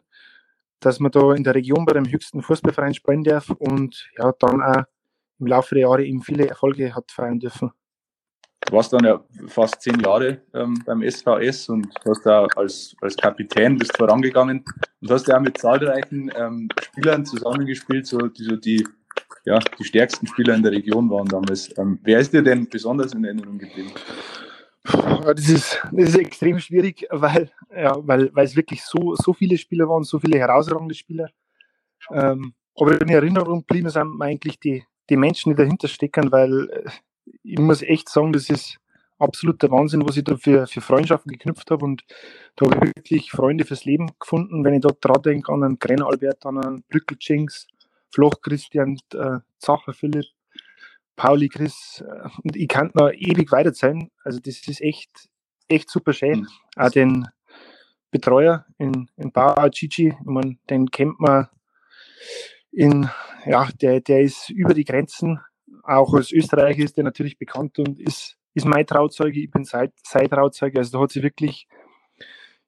dass 0.80 1.00
man 1.00 1.12
da 1.12 1.34
in 1.34 1.44
der 1.44 1.56
Region 1.56 1.86
bei 1.86 1.94
dem 1.94 2.10
höchsten 2.10 2.42
Fußballverein 2.42 2.94
spielen 2.94 3.24
darf 3.24 3.50
und 3.50 4.10
ja, 4.18 4.32
dann 4.40 4.62
auch 4.62 4.84
im 5.40 5.48
Laufe 5.48 5.76
der 5.76 5.84
Jahre 5.84 6.06
eben 6.06 6.22
viele 6.22 6.48
Erfolge 6.48 6.96
hat 6.96 7.12
feiern 7.12 7.40
dürfen. 7.40 7.72
Du 8.66 8.72
warst 8.72 8.94
dann 8.94 9.04
ja 9.04 9.22
fast 9.48 9.82
zehn 9.82 10.00
Jahre 10.00 10.42
ähm, 10.54 10.82
beim 10.86 11.04
SVS 11.04 11.68
und 11.68 11.88
hast 12.06 12.26
da 12.26 12.46
als, 12.56 12.96
als 13.02 13.18
Kapitän 13.18 13.78
bist 13.78 13.98
vorangegangen 13.98 14.64
und 15.02 15.12
hast 15.12 15.28
ja 15.28 15.38
auch 15.38 15.42
mit 15.42 15.58
zahlreichen 15.58 16.32
ähm, 16.34 16.70
Spielern 16.82 17.26
zusammengespielt, 17.26 18.08
so 18.08 18.20
die, 18.20 18.44
so 18.44 18.56
die, 18.56 18.88
ja, 19.46 19.60
die 19.60 19.84
stärksten 19.84 20.28
Spieler 20.28 20.56
in 20.56 20.64
der 20.64 20.72
Region 20.72 21.10
waren 21.10 21.28
damals. 21.28 21.76
Ähm, 21.78 22.00
wer 22.04 22.20
ist 22.20 22.34
dir 22.34 22.42
denn 22.42 22.70
besonders 22.70 23.14
in 23.14 23.24
Erinnerung 23.24 23.58
geblieben? 23.58 23.92
Das 24.84 25.48
ist, 25.48 25.82
das 25.92 26.10
ist 26.10 26.18
extrem 26.18 26.60
schwierig, 26.60 27.08
weil, 27.10 27.52
ja, 27.74 27.96
weil, 28.06 28.34
weil 28.34 28.46
es 28.46 28.56
wirklich 28.56 28.84
so, 28.84 29.16
so 29.16 29.34
viele 29.34 29.58
Spieler 29.58 29.88
waren, 29.88 30.04
so 30.04 30.20
viele 30.20 30.38
herausragende 30.40 30.94
Spieler. 30.94 31.30
Ähm, 32.12 32.54
aber 32.76 33.00
in 33.00 33.10
Erinnerung 33.10 33.60
geblieben 33.60 33.90
sind 33.90 34.22
eigentlich 34.22 34.60
die, 34.60 34.84
die 35.10 35.18
Menschen, 35.18 35.52
die 35.52 35.56
dahinter 35.56 35.88
stecken, 35.88 36.32
weil 36.32 36.70
äh, 36.70 36.90
ich 37.44 37.60
muss 37.60 37.82
echt 37.82 38.10
sagen, 38.10 38.34
das 38.34 38.50
ist 38.50 38.78
absoluter 39.20 39.72
Wahnsinn, 39.72 40.06
was 40.06 40.18
ich 40.18 40.24
da 40.24 40.36
für, 40.36 40.68
für 40.68 40.82
Freundschaften 40.82 41.32
geknüpft 41.32 41.72
habe. 41.72 41.86
Und 41.86 42.04
da 42.56 42.66
habe 42.66 42.88
ich 42.88 42.96
wirklich 42.96 43.32
Freunde 43.32 43.66
fürs 43.66 43.86
Leben 43.86 44.12
gefunden. 44.20 44.64
Wenn 44.64 44.74
ich 44.74 44.82
dort 44.82 45.04
dran 45.04 45.22
denke, 45.22 45.52
an 45.52 45.64
einen 45.64 45.80
Grenner 45.80 46.08
Albert, 46.08 46.46
an 46.46 46.58
einen 46.58 46.84
Brückel 46.90 47.18
Jinx, 47.20 47.68
Floch 48.14 48.42
Christian, 48.42 48.98
äh, 49.14 49.40
Zacher 49.58 49.94
Philipp, 49.94 50.26
Pauli 51.16 51.50
Chris. 51.50 52.04
Äh, 52.08 52.30
und 52.44 52.56
ich 52.56 52.68
kann 52.68 52.92
noch 52.94 53.12
ewig 53.12 53.52
weiter 53.52 53.74
sein. 53.74 54.10
Also, 54.24 54.40
das 54.40 54.68
ist 54.68 54.82
echt, 54.82 55.30
echt 55.68 55.90
super 55.90 56.14
schön. 56.14 56.42
Mhm. 56.42 56.48
Auch 56.78 56.92
den 56.92 57.28
Betreuer 58.12 58.66
in, 58.78 59.10
in 59.18 59.32
Bauer 59.32 59.70
Gigi, 59.70 60.16
ich 60.20 60.60
den 60.70 60.92
kennt 60.92 61.20
man 61.20 61.50
in, 62.72 63.10
ja, 63.46 63.68
der, 63.82 64.02
der 64.02 64.22
ist 64.22 64.50
über 64.50 64.74
die 64.74 64.86
Grenzen 64.86 65.40
auch 65.84 66.14
als 66.14 66.32
Österreicher 66.32 66.84
ist 66.84 66.98
der 66.98 67.04
natürlich 67.04 67.38
bekannt 67.38 67.78
und 67.78 68.00
ist, 68.00 68.38
ist 68.54 68.66
mein 68.66 68.88
Trauzeuge, 68.88 69.40
ich 69.40 69.52
bin 69.52 69.66
sein, 69.66 69.92
sein 70.04 70.30
Trauzeuge. 70.30 70.80
Also 70.80 70.98
da 70.98 71.04
hat 71.04 71.12
sich 71.12 71.24
wirklich 71.24 71.68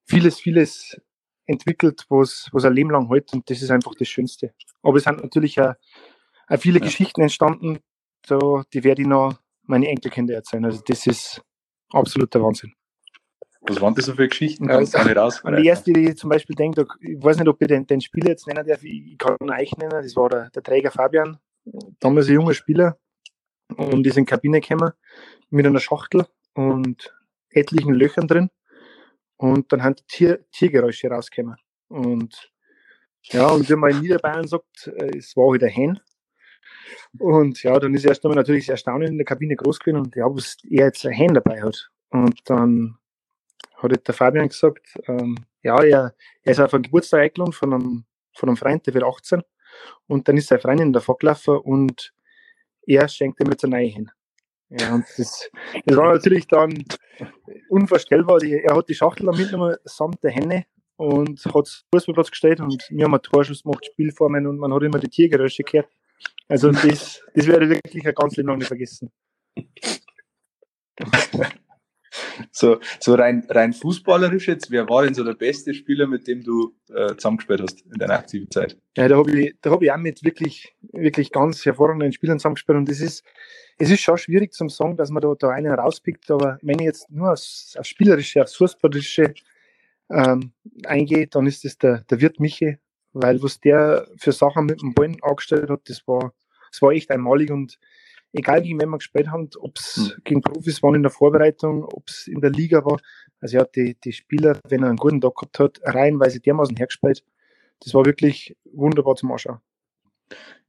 vieles, 0.03 0.39
vieles 0.39 1.01
entwickelt, 1.45 2.05
was, 2.09 2.49
was 2.51 2.65
ein 2.65 2.73
Leben 2.73 2.91
lang 2.91 3.07
hält 3.07 3.33
und 3.33 3.49
das 3.49 3.61
ist 3.61 3.71
einfach 3.71 3.93
das 3.97 4.07
Schönste. 4.07 4.53
Aber 4.81 4.97
es 4.97 5.03
sind 5.03 5.21
natürlich 5.21 5.59
auch, 5.59 5.73
auch 6.47 6.59
viele 6.59 6.79
ja. 6.79 6.85
Geschichten 6.85 7.21
entstanden, 7.21 7.79
da, 8.27 8.63
die 8.73 8.83
werde 8.83 9.01
ich 9.03 9.07
noch 9.07 9.37
meine 9.63 9.87
Enkelkinder 9.87 10.35
erzählen. 10.35 10.65
Also 10.65 10.81
das 10.85 11.05
ist 11.07 11.41
absoluter 11.91 12.41
Wahnsinn. 12.41 12.73
Was 13.67 13.81
waren 13.81 13.95
das 13.95 14.05
so 14.05 14.13
für 14.13 14.27
Geschichten? 14.27 14.67
Kannst 14.67 14.93
nicht? 14.95 15.63
Die 15.63 15.65
erste, 15.65 15.91
die 15.91 16.09
ich 16.09 16.17
zum 16.17 16.29
Beispiel 16.29 16.55
denke, 16.55 16.85
ich 16.99 17.23
weiß 17.23 17.37
nicht, 17.37 17.47
ob 17.47 17.59
ich 17.61 17.67
den, 17.67 17.87
den 17.87 18.01
Spieler 18.01 18.29
jetzt 18.29 18.45
nennen 18.47 18.65
darf, 18.65 18.83
ich 18.83 19.17
kann 19.17 19.37
ihn 19.41 19.49
euch 19.49 19.75
nennen, 19.77 19.91
das 19.91 20.15
war 20.15 20.29
der, 20.29 20.49
der 20.51 20.61
Träger 20.61 20.91
Fabian, 20.91 21.39
damals 21.99 22.27
ein 22.27 22.35
junger 22.35 22.53
Spieler, 22.53 22.97
und 23.75 24.05
ist 24.05 24.17
in 24.17 24.25
die 24.25 24.29
Kabine 24.29 24.61
gekommen 24.61 24.91
mit 25.49 25.65
einer 25.65 25.79
Schachtel 25.79 26.27
und 26.53 27.13
etlichen 27.49 27.93
Löchern 27.93 28.27
drin. 28.27 28.49
Und 29.37 29.71
dann 29.71 29.83
haben 29.83 29.95
Tier, 30.07 30.45
Tiergeräusche 30.51 31.09
rausgekommen. 31.09 31.57
Und 31.87 32.51
ja, 33.23 33.47
und 33.47 33.69
wie 33.69 33.75
man 33.75 33.91
in 33.91 34.01
Niederbayern 34.01 34.47
sagt, 34.47 34.87
äh, 34.87 35.17
es 35.17 35.35
war 35.35 35.51
halt 35.51 35.63
ein 35.63 35.69
Hen. 35.69 35.99
Und 37.19 37.63
ja, 37.63 37.79
dann 37.79 37.93
ist 37.93 38.05
erst 38.05 38.23
einmal 38.23 38.37
natürlich 38.37 38.65
sehr 38.65 38.73
erstaunlich 38.73 39.09
in 39.09 39.17
der 39.17 39.25
Kabine 39.25 39.55
groß 39.55 39.79
gewesen 39.79 39.97
und 39.97 40.15
ja, 40.15 40.25
was 40.25 40.57
er 40.63 40.85
jetzt 40.85 41.05
ein 41.05 41.11
Hen 41.11 41.33
dabei 41.33 41.61
hat. 41.61 41.89
Und 42.09 42.39
dann 42.45 42.97
hat 43.77 44.07
der 44.07 44.13
Fabian 44.13 44.49
gesagt, 44.49 44.87
ähm, 45.07 45.37
ja, 45.63 45.81
er, 45.83 46.15
er 46.43 46.51
ist 46.51 46.59
auf 46.59 46.73
einen 46.73 46.83
Geburtstag 46.83 47.21
eingeladen 47.21 47.53
von 47.53 47.73
einem, 47.73 48.05
von 48.33 48.49
einem 48.49 48.57
Freund, 48.57 48.85
der 48.85 48.93
wird 48.93 49.03
18. 49.03 49.41
Und 50.07 50.27
dann 50.27 50.37
ist 50.37 50.47
sein 50.47 50.59
Freundin 50.59 50.93
davor 50.93 51.17
gelaufen 51.17 51.57
und 51.57 52.13
er 52.85 53.07
schenkt 53.07 53.39
ihm 53.41 53.49
jetzt 53.49 53.63
eine 53.65 53.77
neue 53.77 53.87
hin. 53.87 54.11
Ja, 54.69 54.95
und 54.95 55.05
das, 55.17 55.49
das 55.85 55.97
war 55.97 56.13
natürlich 56.13 56.47
dann 56.47 56.83
unvorstellbar. 57.69 58.41
Er 58.43 58.75
hat 58.75 58.89
die 58.89 58.95
Schachtel 58.95 59.27
dann 59.27 59.37
mitgenommen 59.37 59.75
samt 59.83 60.23
der 60.23 60.31
Henne 60.31 60.65
und 60.97 61.43
hat 61.45 61.55
das 61.55 61.85
Fußballplatz 61.93 62.31
gestellt 62.31 62.59
und 62.59 62.83
wir 62.89 63.05
haben 63.05 63.13
einen 63.13 63.21
Torschuss 63.21 63.63
gemacht, 63.63 63.85
Spielformen 63.85 64.47
und 64.47 64.57
man 64.57 64.73
hat 64.73 64.83
immer 64.83 64.99
die 64.99 65.09
Tiergeräusche 65.09 65.63
gehört. 65.63 65.89
Also 66.47 66.71
das, 66.71 67.21
das 67.33 67.47
werde 67.47 67.65
ich 67.65 67.71
wirklich 67.71 68.07
ein 68.07 68.13
ganz 68.15 68.35
Leben 68.35 68.49
lang 68.49 68.57
nicht 68.57 68.67
vergessen. 68.67 69.11
So, 72.51 72.79
so 72.99 73.15
rein, 73.15 73.45
rein 73.49 73.73
fußballerisch 73.73 74.47
jetzt, 74.47 74.71
wer 74.71 74.87
war 74.89 75.03
denn 75.03 75.13
so 75.13 75.23
der 75.23 75.33
beste 75.33 75.73
Spieler, 75.73 76.07
mit 76.07 76.27
dem 76.27 76.43
du 76.43 76.75
äh, 76.89 77.15
zusammengespielt 77.15 77.61
hast 77.61 77.81
in 77.85 77.99
deiner 77.99 78.15
aktiven 78.15 78.49
Zeit? 78.49 78.77
Ja, 78.97 79.07
da 79.07 79.17
habe 79.17 79.31
ich, 79.31 79.55
hab 79.65 79.81
ich 79.81 79.91
auch 79.91 79.97
mit 79.97 80.23
wirklich, 80.23 80.75
wirklich 80.91 81.31
ganz 81.31 81.65
hervorragenden 81.65 82.11
Spielern 82.11 82.39
zusammengespielt 82.39 82.77
und 82.77 82.89
das 82.89 82.99
ist, 82.99 83.23
es 83.77 83.91
ist 83.91 84.01
schon 84.01 84.17
schwierig 84.17 84.53
zum 84.53 84.69
sagen, 84.69 84.97
dass 84.97 85.09
man 85.09 85.21
da, 85.21 85.33
da 85.37 85.49
einen 85.49 85.73
rauspickt, 85.73 86.29
aber 86.31 86.57
wenn 86.61 86.79
ich 86.79 86.85
jetzt 86.85 87.09
nur 87.09 87.31
aufs, 87.31 87.75
aufs 87.77 87.89
Spielerische, 87.89 88.41
aufs 88.41 88.55
Fußballerische 88.55 89.33
ähm, 90.09 90.53
eingehe, 90.85 91.27
dann 91.27 91.47
ist 91.47 91.65
das 91.65 91.77
der, 91.77 92.05
der 92.09 92.21
Wirt 92.21 92.39
Michi, 92.39 92.77
weil 93.13 93.41
was 93.41 93.59
der 93.59 94.07
für 94.17 94.31
Sachen 94.31 94.65
mit 94.65 94.81
dem 94.81 94.93
Ball 94.93 95.15
angestellt 95.21 95.69
hat, 95.69 95.89
das 95.89 96.07
war, 96.07 96.33
das 96.71 96.81
war 96.81 96.91
echt 96.91 97.11
einmalig 97.11 97.51
und 97.51 97.79
egal 98.35 98.63
wen 98.63 98.77
wir 98.77 98.97
gespielt 98.97 99.29
haben, 99.29 99.49
ob 99.59 99.77
es 99.77 99.97
mhm. 99.97 100.23
gegen 100.23 100.41
Profis 100.41 100.83
waren 100.83 100.95
in 100.95 101.03
der 101.03 101.11
Vorbereitung, 101.11 101.83
ob 101.83 102.07
es 102.07 102.27
in 102.27 102.41
der 102.41 102.51
Liga 102.51 102.83
war. 102.85 102.99
Also 103.39 103.57
er 103.57 103.61
hat 103.61 103.75
die, 103.75 103.97
die 104.03 104.13
Spieler, 104.13 104.59
wenn 104.67 104.83
er 104.83 104.89
einen 104.89 104.97
guten 104.97 105.21
Tag 105.21 105.35
gehabt 105.35 105.59
hat, 105.59 105.79
reihenweise 105.83 106.39
dermaßen 106.39 106.75
hergespielt. 106.75 107.23
Das 107.79 107.93
war 107.93 108.05
wirklich 108.05 108.55
wunderbar 108.71 109.15
zum 109.15 109.31
Anschauen. 109.31 109.59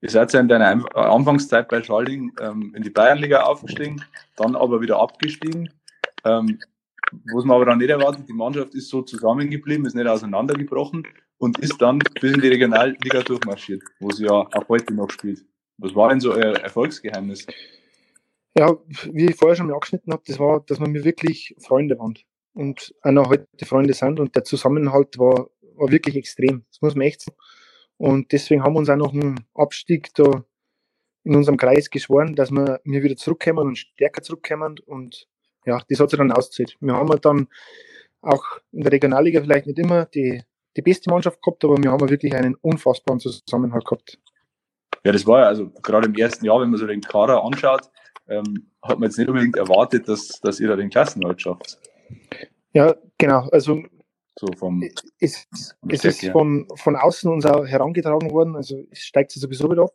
Ihr 0.01 0.11
seid 0.11 0.33
ja 0.33 0.41
in 0.41 0.49
deiner 0.49 0.85
Anfangszeit 0.95 1.69
bei 1.69 1.83
Schalding 1.83 2.33
ähm, 2.41 2.75
in 2.77 2.83
die 2.83 2.91
Bayernliga 2.91 3.43
aufgestiegen, 3.45 4.05
dann 4.37 4.55
aber 4.55 4.81
wieder 4.81 4.99
abgestiegen. 4.99 5.71
Ähm, 6.25 6.59
was 7.33 7.45
man 7.45 7.57
aber 7.57 7.67
dann 7.67 7.79
nicht 7.79 7.89
erwartet, 7.89 8.29
die 8.29 8.35
Mannschaft 8.35 8.75
ist 8.75 8.89
so 8.89 9.03
zusammengeblieben, 9.03 9.87
ist 9.87 9.95
nicht 9.95 10.07
auseinandergebrochen 10.07 11.07
und 11.39 11.59
ist 11.61 11.81
dann 11.81 12.01
bis 12.21 12.33
in 12.33 12.41
die 12.41 12.49
Regionalliga 12.49 13.23
durchmarschiert, 13.23 13.83
wo 14.01 14.11
sie 14.11 14.25
ja 14.25 14.33
auch 14.33 14.69
heute 14.69 14.93
noch 14.93 15.11
spielt. 15.11 15.45
Was 15.79 15.95
war 15.95 16.09
denn 16.09 16.21
so 16.21 16.33
euer 16.33 16.57
Erfolgsgeheimnis? 16.57 17.47
Ja, 18.57 18.77
wie 19.13 19.27
ich 19.27 19.37
vorher 19.37 19.57
schon 19.57 19.67
mal 19.67 19.75
angeschnitten 19.75 20.13
habe, 20.13 20.23
das 20.27 20.39
war, 20.39 20.61
dass 20.61 20.81
wir 20.81 20.89
mir 20.89 21.05
wirklich 21.05 21.55
Freunde 21.59 21.99
waren 21.99 22.19
und 22.55 22.95
noch 23.05 23.29
heute 23.29 23.67
Freunde 23.67 23.93
sind 23.93 24.19
und 24.19 24.35
der 24.35 24.45
Zusammenhalt 24.45 25.19
war, 25.19 25.51
war 25.75 25.91
wirklich 25.91 26.17
extrem. 26.17 26.65
Das 26.71 26.81
muss 26.81 26.95
man 26.95 27.07
echt 27.07 27.21
sagen. 27.21 27.37
Und 27.99 28.33
deswegen 28.33 28.63
haben 28.63 28.75
wir 28.75 28.79
uns 28.79 28.89
auch 28.89 28.97
noch 28.97 29.13
einen 29.13 29.47
Abstieg 29.55 30.15
da 30.15 30.45
in 31.25 31.35
unserem 31.35 31.57
Kreis 31.57 31.91
geschworen, 31.91 32.35
dass 32.35 32.51
wir, 32.51 32.81
wir 32.85 33.03
wieder 33.03 33.17
zurückkommen 33.17 33.67
und 33.67 33.79
stärker 33.79 34.23
zurückkommen 34.23 34.77
und 34.87 35.27
ja, 35.67 35.83
das 35.89 36.01
hat 36.01 36.11
sich 36.11 36.19
dann 36.19 36.33
ausgezahlt. 36.33 36.77
Wir 36.81 36.95
haben 36.95 37.11
halt 37.11 37.25
dann 37.25 37.49
auch 38.23 38.45
in 38.73 38.83
der 38.83 38.93
Regionalliga 38.93 39.43
vielleicht 39.43 39.67
nicht 39.67 39.79
immer 39.79 40.07
die, 40.07 40.43
die 40.77 40.83
beste 40.83 41.11
Mannschaft 41.11 41.43
gehabt, 41.43 41.65
aber 41.65 41.77
wir 41.83 41.91
haben 41.91 42.09
wirklich 42.09 42.35
einen 42.35 42.55
unfassbaren 42.55 43.21
Zusammenhalt 43.21 43.85
gehabt. 43.85 44.19
Ja, 45.07 45.13
das 45.13 45.25
war 45.25 45.39
ja, 45.39 45.47
also 45.47 45.71
gerade 45.85 46.09
im 46.09 46.17
ersten 46.17 46.45
Jahr, 46.45 46.61
wenn 46.61 46.69
man 46.69 46.81
so 46.81 46.87
den 46.89 47.01
Kader 47.01 47.45
anschaut, 47.45 47.89
ähm, 48.27 48.73
hat 48.83 48.99
man 48.99 49.09
jetzt 49.09 49.17
nicht 49.17 49.29
unbedingt 49.29 49.57
erwartet, 49.57 50.09
dass, 50.09 50.41
dass 50.41 50.59
ihr 50.59 50.67
da 50.67 50.75
den 50.75 50.91
Klassenhalt 50.91 51.41
schafft. 51.41 51.79
Ja, 52.73 52.93
genau. 53.17 53.49
Also 53.53 53.85
so 54.37 54.49
vom 54.59 54.83
es, 55.21 55.47
es 55.89 56.05
ist 56.05 56.27
von, 56.31 56.67
von 56.75 56.97
außen 56.97 57.31
uns 57.31 57.47
auch 57.47 57.65
herangetragen 57.65 58.33
worden, 58.33 58.57
also 58.57 58.83
es 58.91 58.99
steigt 58.99 59.31
sowieso 59.31 59.71
wieder 59.71 59.85
ab. 59.85 59.95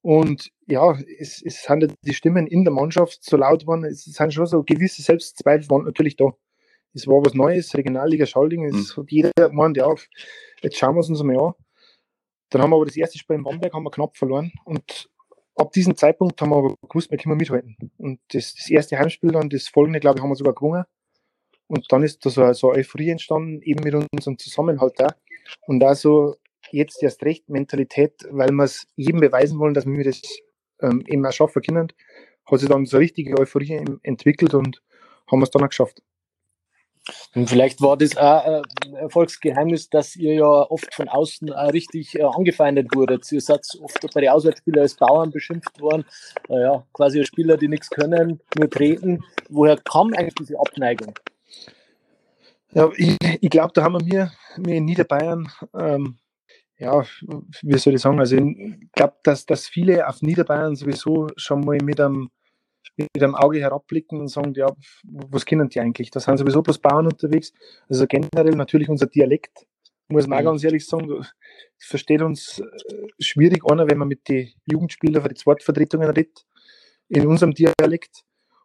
Und 0.00 0.52
ja, 0.68 0.96
es, 1.18 1.42
es 1.44 1.64
sind 1.64 1.92
die 2.02 2.14
Stimmen 2.14 2.46
in 2.46 2.62
der 2.62 2.72
Mannschaft 2.72 3.24
so 3.24 3.36
laut 3.36 3.62
geworden, 3.62 3.84
es 3.84 4.04
sind 4.04 4.32
schon 4.32 4.46
so 4.46 4.62
gewisse 4.62 5.02
Selbstzweifel 5.02 5.68
waren 5.70 5.86
natürlich 5.86 6.14
da. 6.14 6.26
Es 6.94 7.08
war 7.08 7.16
was 7.26 7.34
Neues, 7.34 7.74
Regionalliga 7.74 8.26
Schalding, 8.26 8.64
es 8.64 8.96
mhm. 8.96 9.02
hat 9.02 9.10
jeder 9.10 9.32
gemeint, 9.34 9.76
ja, 9.76 9.92
jetzt 10.62 10.78
schauen 10.78 10.94
wir 10.94 11.00
es 11.00 11.08
uns 11.08 11.20
mal 11.24 11.36
an. 11.36 11.54
Dann 12.50 12.62
haben 12.62 12.70
wir 12.70 12.76
aber 12.76 12.86
das 12.86 12.96
erste 12.96 13.18
Spiel 13.18 13.36
in 13.36 13.44
Bamberg 13.44 13.72
haben 13.72 13.84
wir 13.84 13.90
knapp 13.90 14.16
verloren 14.16 14.52
und 14.64 15.08
ab 15.56 15.72
diesem 15.72 15.96
Zeitpunkt 15.96 16.40
haben 16.40 16.50
wir 16.50 16.56
aber 16.56 16.74
gewusst, 16.88 17.10
wir 17.10 17.18
können 17.18 17.36
mithalten. 17.36 17.76
Und 17.98 18.20
das, 18.28 18.54
das 18.54 18.70
erste 18.70 18.98
Heimspiel 18.98 19.32
dann, 19.32 19.48
das 19.48 19.68
folgende, 19.68 20.00
glaube 20.00 20.18
ich, 20.18 20.22
haben 20.22 20.30
wir 20.30 20.36
sogar 20.36 20.54
gewonnen. 20.54 20.84
Und 21.66 21.86
dann 21.92 22.02
ist 22.02 22.24
da 22.26 22.30
so, 22.30 22.52
so 22.52 22.70
eine 22.70 22.80
Euphorie 22.80 23.10
entstanden, 23.10 23.62
eben 23.62 23.84
mit 23.84 23.94
unserem 24.12 24.38
Zusammenhalt 24.38 24.94
da. 24.98 25.14
Und 25.66 25.80
da 25.80 25.94
so 25.94 26.34
jetzt 26.72 27.02
erst 27.02 27.22
recht 27.22 27.48
Mentalität, 27.48 28.26
weil 28.30 28.50
wir 28.50 28.64
es 28.64 28.86
jedem 28.96 29.20
beweisen 29.20 29.58
wollen, 29.58 29.74
dass 29.74 29.86
wir 29.86 30.04
das 30.04 30.20
ähm, 30.80 31.04
eben 31.06 31.24
auch 31.24 31.32
schaffen 31.32 31.62
können, 31.62 31.92
hat 32.46 32.58
sich 32.58 32.68
dann 32.68 32.86
so 32.86 32.96
eine 32.96 33.04
richtige 33.04 33.38
Euphorie 33.38 33.84
entwickelt 34.02 34.54
und 34.54 34.82
haben 35.30 35.42
es 35.42 35.50
dann 35.50 35.62
auch 35.62 35.68
geschafft. 35.68 36.02
Und 37.34 37.48
vielleicht 37.48 37.80
war 37.80 37.96
das 37.96 38.16
auch 38.16 38.62
ein 38.84 38.94
Erfolgsgeheimnis, 38.94 39.88
dass 39.88 40.16
ihr 40.16 40.34
ja 40.34 40.46
oft 40.46 40.94
von 40.94 41.08
außen 41.08 41.52
auch 41.52 41.72
richtig 41.72 42.18
äh, 42.18 42.22
angefeindet 42.22 42.94
wurdet. 42.94 43.30
Ihr 43.32 43.40
seid 43.40 43.66
oft 43.82 44.00
bei 44.12 44.20
den 44.20 44.30
Auswärtsspielern 44.30 44.82
als 44.82 44.94
Bauern 44.94 45.30
beschimpft 45.30 45.80
worden. 45.80 46.04
Ja, 46.48 46.84
quasi 46.92 47.24
Spieler, 47.24 47.56
die 47.56 47.68
nichts 47.68 47.90
können, 47.90 48.40
nur 48.58 48.70
treten. 48.70 49.24
Woher 49.48 49.76
kam 49.76 50.12
eigentlich 50.12 50.34
diese 50.34 50.58
Abneigung? 50.58 51.14
Ja, 52.72 52.90
ich, 52.96 53.16
ich 53.40 53.50
glaube, 53.50 53.72
da 53.74 53.82
haben 53.82 54.06
wir, 54.06 54.32
wir 54.56 54.74
in 54.76 54.84
Niederbayern, 54.84 55.48
ähm, 55.74 56.18
ja, 56.78 57.04
wie 57.62 57.78
soll 57.78 57.94
ich 57.94 58.00
sagen, 58.00 58.20
also 58.20 58.36
ich 58.36 58.92
glaube, 58.92 59.14
dass, 59.24 59.44
dass 59.44 59.66
viele 59.66 60.06
auf 60.08 60.22
Niederbayern 60.22 60.76
sowieso 60.76 61.28
schon 61.36 61.60
mal 61.60 61.78
mit 61.82 62.00
einem 62.00 62.30
mit 63.00 63.22
einem 63.22 63.34
Auge 63.34 63.60
herabblicken 63.60 64.20
und 64.20 64.28
sagen, 64.28 64.54
ja, 64.54 64.74
was 65.04 65.44
kennen 65.44 65.68
die 65.68 65.80
eigentlich? 65.80 66.10
Da 66.10 66.20
sind 66.20 66.36
sowieso 66.38 66.62
bloß 66.62 66.78
Bauern 66.78 67.06
unterwegs. 67.06 67.52
Also 67.88 68.06
generell 68.06 68.54
natürlich 68.56 68.88
unser 68.88 69.06
Dialekt, 69.06 69.66
muss 70.08 70.26
man 70.26 70.38
auch 70.38 70.42
mhm. 70.42 70.46
ganz 70.46 70.64
ehrlich 70.64 70.86
sagen, 70.86 71.24
versteht 71.78 72.22
uns 72.22 72.60
äh, 72.60 72.64
schwierig 73.18 73.64
einer, 73.70 73.88
wenn 73.88 73.98
man 73.98 74.08
mit 74.08 74.28
den 74.28 74.50
Jugendspielern 74.66 75.22
für 75.22 75.28
die 75.28 75.34
Zweitvertretungen 75.34 76.10
redet, 76.10 76.46
in 77.08 77.26
unserem 77.26 77.54
Dialekt. 77.54 78.22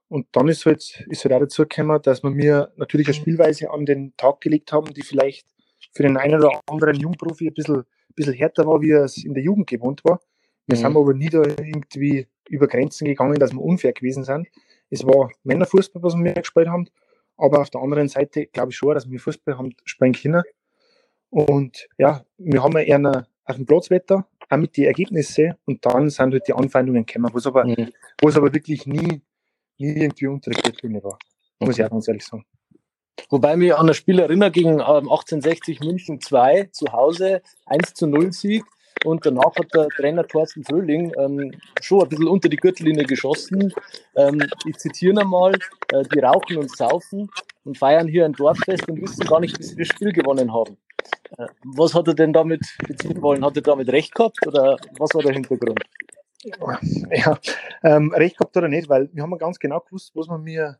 Und 0.08 0.28
dann 0.34 0.48
ist 0.48 0.66
halt, 0.66 1.06
ist 1.10 1.24
halt 1.24 1.34
auch 1.34 1.40
dazu 1.40 1.64
gekommen, 1.64 2.00
dass 2.02 2.24
wir 2.24 2.30
mir 2.30 2.72
natürlich 2.78 3.08
eine 3.08 3.18
mhm. 3.18 3.22
Spielweise 3.22 3.72
an 3.72 3.86
den 3.86 4.16
Tag 4.18 4.42
gelegt 4.42 4.72
haben, 4.72 4.94
die 4.94 5.02
vielleicht 5.02 5.48
für 5.94 6.04
den 6.04 6.18
einen 6.18 6.36
oder 6.36 6.60
anderen 6.70 6.96
Jungprofi 6.96 7.48
ein 7.48 7.54
bisschen, 7.54 7.78
ein 7.78 8.16
bisschen 8.16 8.34
härter 8.34 8.66
war, 8.66 8.82
wie 8.82 8.92
es 8.92 9.24
in 9.24 9.34
der 9.34 9.44
Jugend 9.44 9.68
gewohnt 9.68 10.04
war. 10.04 10.20
Wir 10.68 10.78
mhm. 10.78 10.82
sind 10.82 10.98
aber 10.98 11.14
nie 11.14 11.30
da 11.30 11.44
irgendwie 11.44 12.28
über 12.50 12.68
Grenzen 12.68 13.06
gegangen, 13.06 13.40
dass 13.40 13.54
wir 13.54 13.62
unfair 13.62 13.94
gewesen 13.94 14.24
sind. 14.24 14.48
Es 14.90 15.06
war 15.06 15.30
Männerfußball, 15.44 16.04
was 16.04 16.16
wir 16.16 16.34
gespielt 16.34 16.68
haben, 16.68 16.88
aber 17.38 17.62
auf 17.62 17.70
der 17.70 17.82
anderen 17.82 18.08
Seite 18.08 18.48
glaube 18.48 18.72
ich 18.72 18.78
schon, 18.78 18.94
dass 18.94 19.10
wir 19.10 19.20
Fußball 19.20 19.58
haben 19.58 19.76
spielen 19.84 20.14
können. 20.14 20.44
Und 21.30 21.88
ja, 21.98 22.24
wir 22.38 22.64
haben 22.64 22.74
ja 22.74 22.82
eher 22.82 23.28
auf 23.46 23.56
dem 23.56 23.66
Platzwetter, 23.66 24.28
auch 24.50 24.58
mit 24.58 24.78
den 24.78 24.86
Ergebnissen 24.86 25.54
und 25.66 25.86
dann 25.86 26.10
sind 26.10 26.34
halt 26.34 26.48
die 26.48 26.54
Anfeindungen 26.54 27.06
gekommen, 27.06 27.30
was 27.34 27.48
aber, 27.48 27.66
mhm. 27.66 27.92
aber 28.22 28.54
wirklich 28.54 28.86
nie, 28.86 29.22
nie 29.78 30.02
irgendwie 30.04 30.28
unter 30.28 30.52
der 30.52 30.62
Gürtellinie 30.62 31.04
war. 31.04 31.18
Muss 31.60 31.78
ich 31.78 31.86
auch 31.86 31.90
ganz 31.90 32.08
ehrlich 32.08 32.26
sagen. 32.26 32.46
Wobei 33.30 33.56
mich 33.56 33.74
an 33.74 33.88
ein 33.88 33.94
Spiel 33.94 34.20
erinnere 34.20 34.52
gegen 34.52 34.80
ähm, 34.80 35.10
1860 35.10 35.80
München 35.80 36.22
2 36.22 36.70
zu 36.72 36.92
Hause, 36.92 37.42
1 37.66 37.94
zu 37.94 38.08
0 38.08 38.32
Sieg. 38.34 38.64
Und 39.04 39.26
danach 39.26 39.56
hat 39.56 39.74
der 39.74 39.88
Trainer 39.90 40.26
Thorsten 40.26 40.64
Fröhling 40.64 41.12
ähm, 41.18 41.52
schon 41.82 42.04
ein 42.04 42.10
bisschen 42.10 42.28
unter 42.28 42.50
die 42.50 42.58
Gürtellinie 42.58 43.04
geschossen. 43.04 43.74
Ähm, 44.16 44.42
ich 44.66 44.78
zitiere 44.78 45.22
einmal, 45.22 45.54
äh, 45.92 46.04
die 46.14 46.20
rauchen 46.20 46.58
und 46.58 46.76
saufen 46.76 47.30
und 47.66 47.78
feiern 47.78 48.08
hier 48.08 48.26
ein 48.26 48.34
Dorffest 48.34 48.88
und 48.90 49.02
wissen 49.02 49.26
gar 49.26 49.40
nicht, 49.40 49.60
wie 49.60 49.64
sie 49.64 49.76
das 49.76 49.88
Spiel 49.88 50.12
gewonnen 50.12 50.54
haben. 50.54 50.78
Äh, 51.38 51.48
was 51.64 51.94
hat 51.94 52.08
er 52.08 52.16
denn 52.16 52.34
damit 52.34 52.62
beziehen 52.88 53.22
wollen? 53.22 53.44
Hat 53.46 53.56
er 53.56 53.62
damit 53.62 53.90
recht 53.90 54.16
gehabt 54.16 54.46
oder 54.48 54.78
was 54.98 55.14
war 55.14 55.22
der 55.22 55.34
Hintergrund? 55.34 55.82
Ja, 57.12 57.40
ähm, 57.84 58.14
recht 58.14 58.38
gehabt 58.38 58.56
oder 58.56 58.68
nicht, 58.68 58.88
weil 58.88 59.10
wir 59.12 59.24
haben 59.24 59.36
ganz 59.38 59.58
genau 59.58 59.80
gewusst, 59.80 60.12
was 60.14 60.28
wir 60.28 60.38
mir 60.38 60.78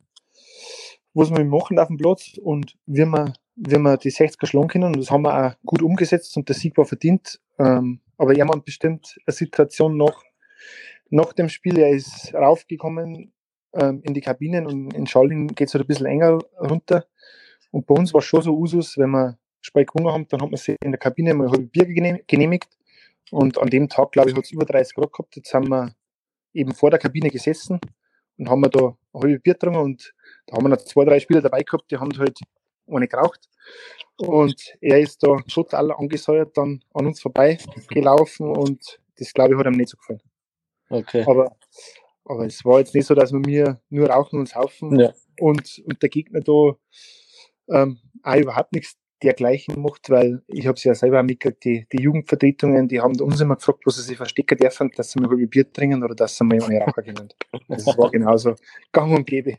was 1.16 1.32
wir 1.32 1.44
machen 1.46 1.80
auf 1.80 1.88
dem 1.88 1.98
Platz 1.98 2.38
und 2.44 2.76
wie 2.86 3.06
wir, 3.06 3.34
wie 3.56 3.78
wir 3.78 3.98
die 3.98 4.12
60er 4.12 4.46
schlagen 4.46 4.68
können. 4.68 4.84
Und 4.84 4.98
das 4.98 5.10
haben 5.10 5.24
wir 5.24 5.48
auch 5.48 5.54
gut 5.66 5.82
umgesetzt 5.82 6.36
und 6.38 6.48
der 6.50 6.56
Sieg 6.56 6.78
war 6.78 6.86
verdient. 6.86 7.40
Ähm, 7.58 8.02
aber 8.18 8.36
jemand 8.36 8.66
bestimmt 8.66 9.18
eine 9.26 9.34
Situation 9.34 9.98
noch 9.98 10.24
nach 11.10 11.34
dem 11.34 11.50
Spiel, 11.50 11.78
er 11.78 11.90
ist 11.90 12.34
raufgekommen 12.34 13.34
ähm, 13.74 14.02
in 14.04 14.14
die 14.14 14.22
Kabinen 14.22 14.66
und 14.66 14.94
in 14.94 15.08
Schalding 15.08 15.48
geht 15.48 15.68
es 15.68 15.74
halt 15.74 15.84
ein 15.84 15.88
bisschen 15.88 16.08
enger 16.08 16.40
runter. 16.60 17.06
Und 17.72 17.86
bei 17.86 17.96
uns 17.96 18.14
war 18.14 18.20
es 18.20 18.26
schon 18.26 18.42
so 18.42 18.58
Usus, 18.58 18.98
wenn 18.98 19.12
wir 19.12 19.38
Speik 19.62 19.94
Hunger 19.94 20.14
haben, 20.14 20.28
dann 20.28 20.42
hat 20.42 20.50
man 20.50 20.58
sich 20.58 20.76
in 20.82 20.92
der 20.92 21.00
Kabine 21.00 21.34
mal 21.34 21.54
ein 21.54 21.70
Bier 21.70 21.86
genehmigt. 21.86 22.70
Und 23.32 23.58
an 23.58 23.70
dem 23.70 23.90
Tag, 23.90 24.12
glaube 24.12 24.30
ich, 24.30 24.36
hat 24.36 24.46
es 24.46 24.52
über 24.52 24.66
30 24.66 24.96
Grad 24.96 25.12
gehabt. 25.12 25.36
Jetzt 25.36 25.54
haben 25.54 25.70
wir 25.70 25.96
eben 26.54 26.74
vor 26.74 26.92
der 26.92 27.00
Kabine 27.00 27.30
gesessen 27.30 27.80
und 28.38 28.50
haben 28.50 28.62
wir 28.62 28.70
da 28.70 28.96
ein 29.14 29.22
halbes 29.22 29.42
Bier 29.42 29.54
getrunken 29.54 29.80
und 29.80 30.14
da 30.46 30.56
haben 30.56 30.64
wir 30.64 30.70
noch 30.70 30.78
zwei, 30.78 31.06
drei 31.06 31.20
Spieler 31.20 31.42
dabei 31.42 31.64
gehabt, 31.64 31.90
die 31.92 31.98
haben 31.98 32.18
halt 32.18 32.40
ohne 32.86 33.08
geraucht. 33.08 33.50
Und 34.18 34.76
er 34.80 35.00
ist 35.00 35.24
da 35.24 35.38
total 35.52 35.92
angesäuert 35.92 36.58
dann 36.58 36.84
an 36.94 37.08
uns 37.08 37.22
vorbei 37.22 37.58
gelaufen 37.90 38.50
und 38.50 39.00
das 39.18 39.34
glaube 39.34 39.54
ich 39.54 39.60
hat 39.60 39.66
ihm 39.66 39.74
nicht 39.74 39.90
so 39.90 39.98
gefallen. 39.98 40.22
Okay. 40.90 41.24
Aber, 41.28 41.56
aber 42.24 42.46
es 42.46 42.64
war 42.64 42.80
jetzt 42.80 42.96
nicht 42.96 43.06
so, 43.06 43.16
dass 43.16 43.34
wir 43.34 43.40
mir 43.40 43.82
nur 43.90 44.10
rauchen 44.10 44.40
und 44.40 44.50
saufen 44.50 45.00
ja. 45.00 45.14
und, 45.40 45.82
und 45.86 46.02
der 46.02 46.10
Gegner 46.10 46.42
da 46.42 46.78
ähm, 47.70 48.00
auch 48.24 48.36
überhaupt 48.36 48.74
nichts 48.74 48.98
dergleichen 49.24 49.82
macht, 49.82 50.10
weil 50.10 50.44
ich 50.48 50.68
habe 50.68 50.76
es 50.76 50.84
ja 50.84 50.94
selber 50.94 51.24
mitgekriegt, 51.24 51.64
die, 51.64 51.88
die 51.92 52.04
Jugendvertretungen, 52.04 52.88
die 52.88 53.02
haben 53.02 53.20
uns 53.20 53.42
immer 53.42 53.56
gefragt, 53.56 53.82
wo 53.86 53.90
sie 53.90 54.02
sich 54.02 54.18
verstecken 54.18 54.58
dürfen, 54.58 54.92
dass 54.96 55.12
sie 55.12 55.20
mal 55.20 55.32
ein 55.32 55.50
Bier 55.50 55.72
trinken 55.72 56.04
oder 56.04 56.16
dass 56.16 56.38
sie 56.38 56.44
mal 56.44 56.62
eine 56.62 56.80
Raucher 56.80 57.02
kennen. 57.02 57.30
Das 57.68 57.86
war 57.86 58.12
genauso 58.12 58.56
gang 58.92 59.16
und 59.16 59.26
gäbe. 59.26 59.58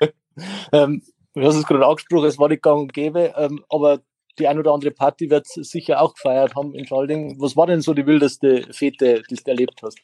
ähm, 0.72 1.02
du 1.42 1.46
hast 1.46 1.56
es 1.56 1.66
gerade 1.66 1.86
angesprochen, 1.86 2.26
es 2.26 2.38
war 2.38 2.48
nicht 2.48 2.62
gang 2.62 2.80
und 2.80 2.92
gäbe, 2.92 3.34
ähm, 3.36 3.64
aber 3.68 4.00
die 4.38 4.48
ein 4.48 4.58
oder 4.58 4.72
andere 4.72 4.90
Party 4.90 5.30
wird 5.30 5.46
sicher 5.46 6.00
auch 6.00 6.14
gefeiert 6.14 6.54
haben 6.54 6.74
in 6.74 6.86
Schalding. 6.86 7.40
Was 7.40 7.56
war 7.56 7.66
denn 7.66 7.80
so 7.80 7.94
die 7.94 8.06
wildeste 8.06 8.66
Fete, 8.72 9.22
die 9.30 9.36
du 9.36 9.50
erlebt 9.50 9.80
hast? 9.82 9.98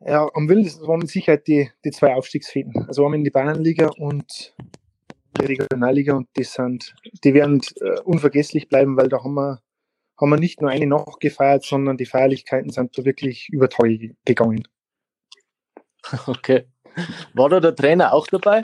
Ja, 0.00 0.28
am 0.34 0.48
wildesten 0.48 0.86
waren 0.86 1.00
mit 1.00 1.08
Sicherheit 1.08 1.46
die, 1.46 1.70
die 1.84 1.90
zwei 1.90 2.14
Aufstiegsfeten. 2.14 2.86
Also 2.86 3.04
einmal 3.04 3.18
in 3.18 3.24
die 3.24 3.30
Bayernliga 3.30 3.88
und 3.98 4.54
die 5.40 5.46
Regionalliga 5.46 6.14
und 6.14 6.28
die 6.36 6.44
sind, 6.44 6.94
die 7.24 7.34
werden 7.34 7.60
äh, 7.80 8.00
unvergesslich 8.00 8.68
bleiben, 8.68 8.96
weil 8.96 9.08
da 9.08 9.24
haben 9.24 9.34
wir, 9.34 9.60
haben 10.20 10.30
wir 10.30 10.38
nicht 10.38 10.60
nur 10.60 10.70
eine 10.70 10.86
Nacht 10.86 11.20
gefeiert, 11.20 11.64
sondern 11.64 11.96
die 11.96 12.06
Feierlichkeiten 12.06 12.70
sind 12.70 12.96
da 12.96 13.04
wirklich 13.04 13.48
über 13.50 13.68
Tage 13.68 14.14
gegangen. 14.24 14.66
Okay. 16.26 16.66
War 17.34 17.50
da 17.50 17.60
der 17.60 17.76
Trainer 17.76 18.14
auch 18.14 18.26
dabei? 18.28 18.62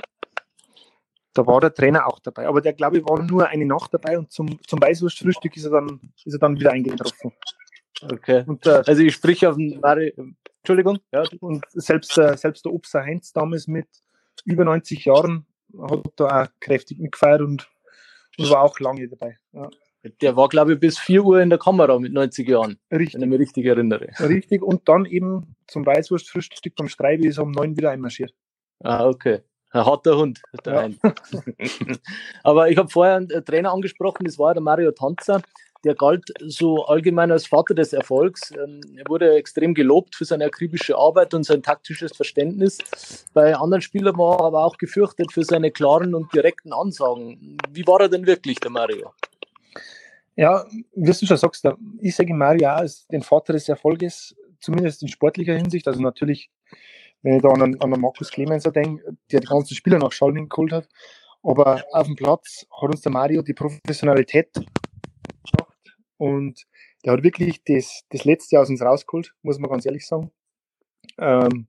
Da 1.35 1.47
war 1.47 1.61
der 1.61 1.75
Trainer 1.75 2.07
auch 2.07 2.21
dabei, 2.21 2.47
aber 2.47 2.61
der 2.61 2.73
glaube 2.73 2.99
ich 2.99 3.05
war 3.05 3.21
nur 3.23 3.49
eine 3.49 3.67
Nacht 3.67 3.93
dabei 3.93 4.19
und 4.19 4.31
zum, 4.31 4.59
zum 4.67 4.81
Weißwurstfrühstück 4.81 5.57
ist 5.57 5.65
er 5.65 5.73
dann, 5.73 6.01
ist 6.25 6.33
er 6.33 6.39
dann 6.39 6.59
wieder 6.59 6.71
eingetroffen. 6.71 7.33
Okay. 8.03 8.45
Und, 8.47 8.67
äh, 8.67 8.83
also 8.87 9.03
ich 9.03 9.15
sprich 9.15 9.47
auf 9.47 9.57
den 9.57 9.81
Mari, 9.81 10.15
Entschuldigung, 10.59 10.99
ja. 11.13 11.25
Und 11.41 11.65
selbst, 11.71 12.17
äh, 12.19 12.37
selbst 12.37 12.65
der 12.65 12.73
Obster 12.73 13.03
Heinz 13.03 13.33
damals 13.33 13.67
mit 13.67 13.87
über 14.45 14.65
90 14.65 15.05
Jahren 15.05 15.47
hat 15.81 16.05
da 16.17 16.43
auch 16.43 16.49
kräftig 16.61 16.99
mitgefeiert 16.99 17.41
und, 17.41 17.69
und 18.39 18.51
war 18.51 18.63
auch 18.63 18.79
lange 18.81 19.09
dabei. 19.09 19.39
Ja. 19.53 19.71
Der 20.21 20.37
war, 20.37 20.49
glaube 20.49 20.75
ich, 20.75 20.81
bis 20.81 20.99
4 20.99 21.25
Uhr 21.25 21.41
in 21.41 21.49
der 21.49 21.59
Kamera 21.59 21.99
mit 21.99 22.13
90 22.13 22.47
Jahren. 22.49 22.79
Richtig. 22.93 23.15
Wenn 23.15 23.23
ich 23.23 23.29
mich 23.29 23.41
richtig 23.41 23.65
erinnere. 23.65 24.09
Richtig. 24.21 24.63
Und 24.63 24.89
dann 24.89 25.07
eben 25.07 25.57
zum 25.67 25.87
Weißwurstfrühstück 25.87 26.75
beim 26.75 26.89
Streibe 26.89 27.27
ist 27.27 27.39
um 27.39 27.53
9 27.53 27.77
wieder 27.77 27.91
einmarschiert. 27.91 28.35
Ah, 28.81 29.07
okay. 29.07 29.41
Ein 29.75 29.85
harter 29.85 30.17
Hund. 30.17 30.41
Ja. 30.65 30.89
Aber 32.45 32.71
ich 32.71 32.79
habe 32.79 32.89
vorher 32.89 33.17
einen 33.17 33.45
Trainer 33.45 33.73
angesprochen, 33.73 34.25
das 34.25 34.39
war 34.39 34.55
der 34.55 34.63
Mario 34.63 34.93
Tanzer. 34.93 35.43
Der 35.83 35.97
galt 35.97 36.33
so 36.47 36.87
allgemein 36.87 37.31
als 37.31 37.47
Vater 37.47 37.75
des 37.75 37.93
Erfolgs. 37.93 38.53
Ähm, 38.53 38.81
er 38.97 39.05
wurde 39.09 39.35
extrem 39.35 39.75
gelobt 39.75 40.15
für 40.15 40.25
seine 40.25 40.47
akribische 40.47 40.97
Arbeit 40.97 41.35
und 41.35 41.45
sein 41.45 41.63
taktisches 41.63 42.17
Verständnis. 42.17 42.79
Bei 43.35 43.55
anderen 43.55 43.83
Spielern 43.83 44.17
war 44.17 44.39
er 44.39 44.45
aber 44.45 44.65
auch 44.65 44.79
gefürchtet 44.79 45.33
für 45.33 45.45
seine 45.45 45.73
klaren 45.73 46.15
und 46.15 46.33
direkten 46.33 46.73
Ansagen. 46.73 47.59
Wie 47.71 47.87
war 47.87 48.01
er 48.01 48.09
denn 48.09 48.27
wirklich, 48.27 48.61
der 48.61 48.71
Mario? 48.71 49.13
Ja, 50.37 50.65
wie 50.95 51.11
du 51.11 51.27
schon 51.27 51.37
sagst, 51.37 51.69
ich 52.01 52.15
sage 52.15 52.33
Mario 52.33 52.69
als 52.69 53.07
den 53.09 53.23
Vater 53.23 53.53
des 53.53 53.69
Erfolges, 53.69 54.37
zumindest 54.61 55.03
in 55.03 55.09
sportlicher 55.09 55.55
Hinsicht. 55.55 55.87
Also 55.87 56.01
natürlich, 56.01 56.49
wenn 57.25 57.37
ich 57.37 57.43
da 57.43 57.49
an, 57.49 57.63
an 57.81 57.91
den 57.91 58.01
Markus 58.01 58.31
Clemenser 58.31 58.71
denke, 58.71 59.03
der 59.33 59.41
die 59.41 59.47
ganzen 59.47 59.75
Spieler 59.75 59.99
nach 59.99 60.13
Schalling 60.13 60.49
geholt 60.49 60.73
hat. 60.73 60.89
Aber 61.43 61.83
auf 61.93 62.07
dem 62.07 62.17
Platz 62.17 62.67
hat 62.71 62.91
uns 62.91 63.01
der 63.01 63.13
Mario 63.13 63.43
die 63.43 63.55
Professionalität 63.55 64.53
gebracht 64.53 65.97
und 66.19 66.65
der 67.05 67.15
hat 67.15 67.23
wirklich 67.23 67.65
das, 67.65 68.03
das 68.11 68.25
letzte 68.25 68.61
aus 68.61 68.71
uns 68.71 68.83
rausgeholt, 68.83 69.35
muss 69.43 69.59
man 69.59 69.71
ganz 69.71 69.85
ehrlich 69.85 70.07
sagen. 70.07 70.31
Ähm, 71.19 71.67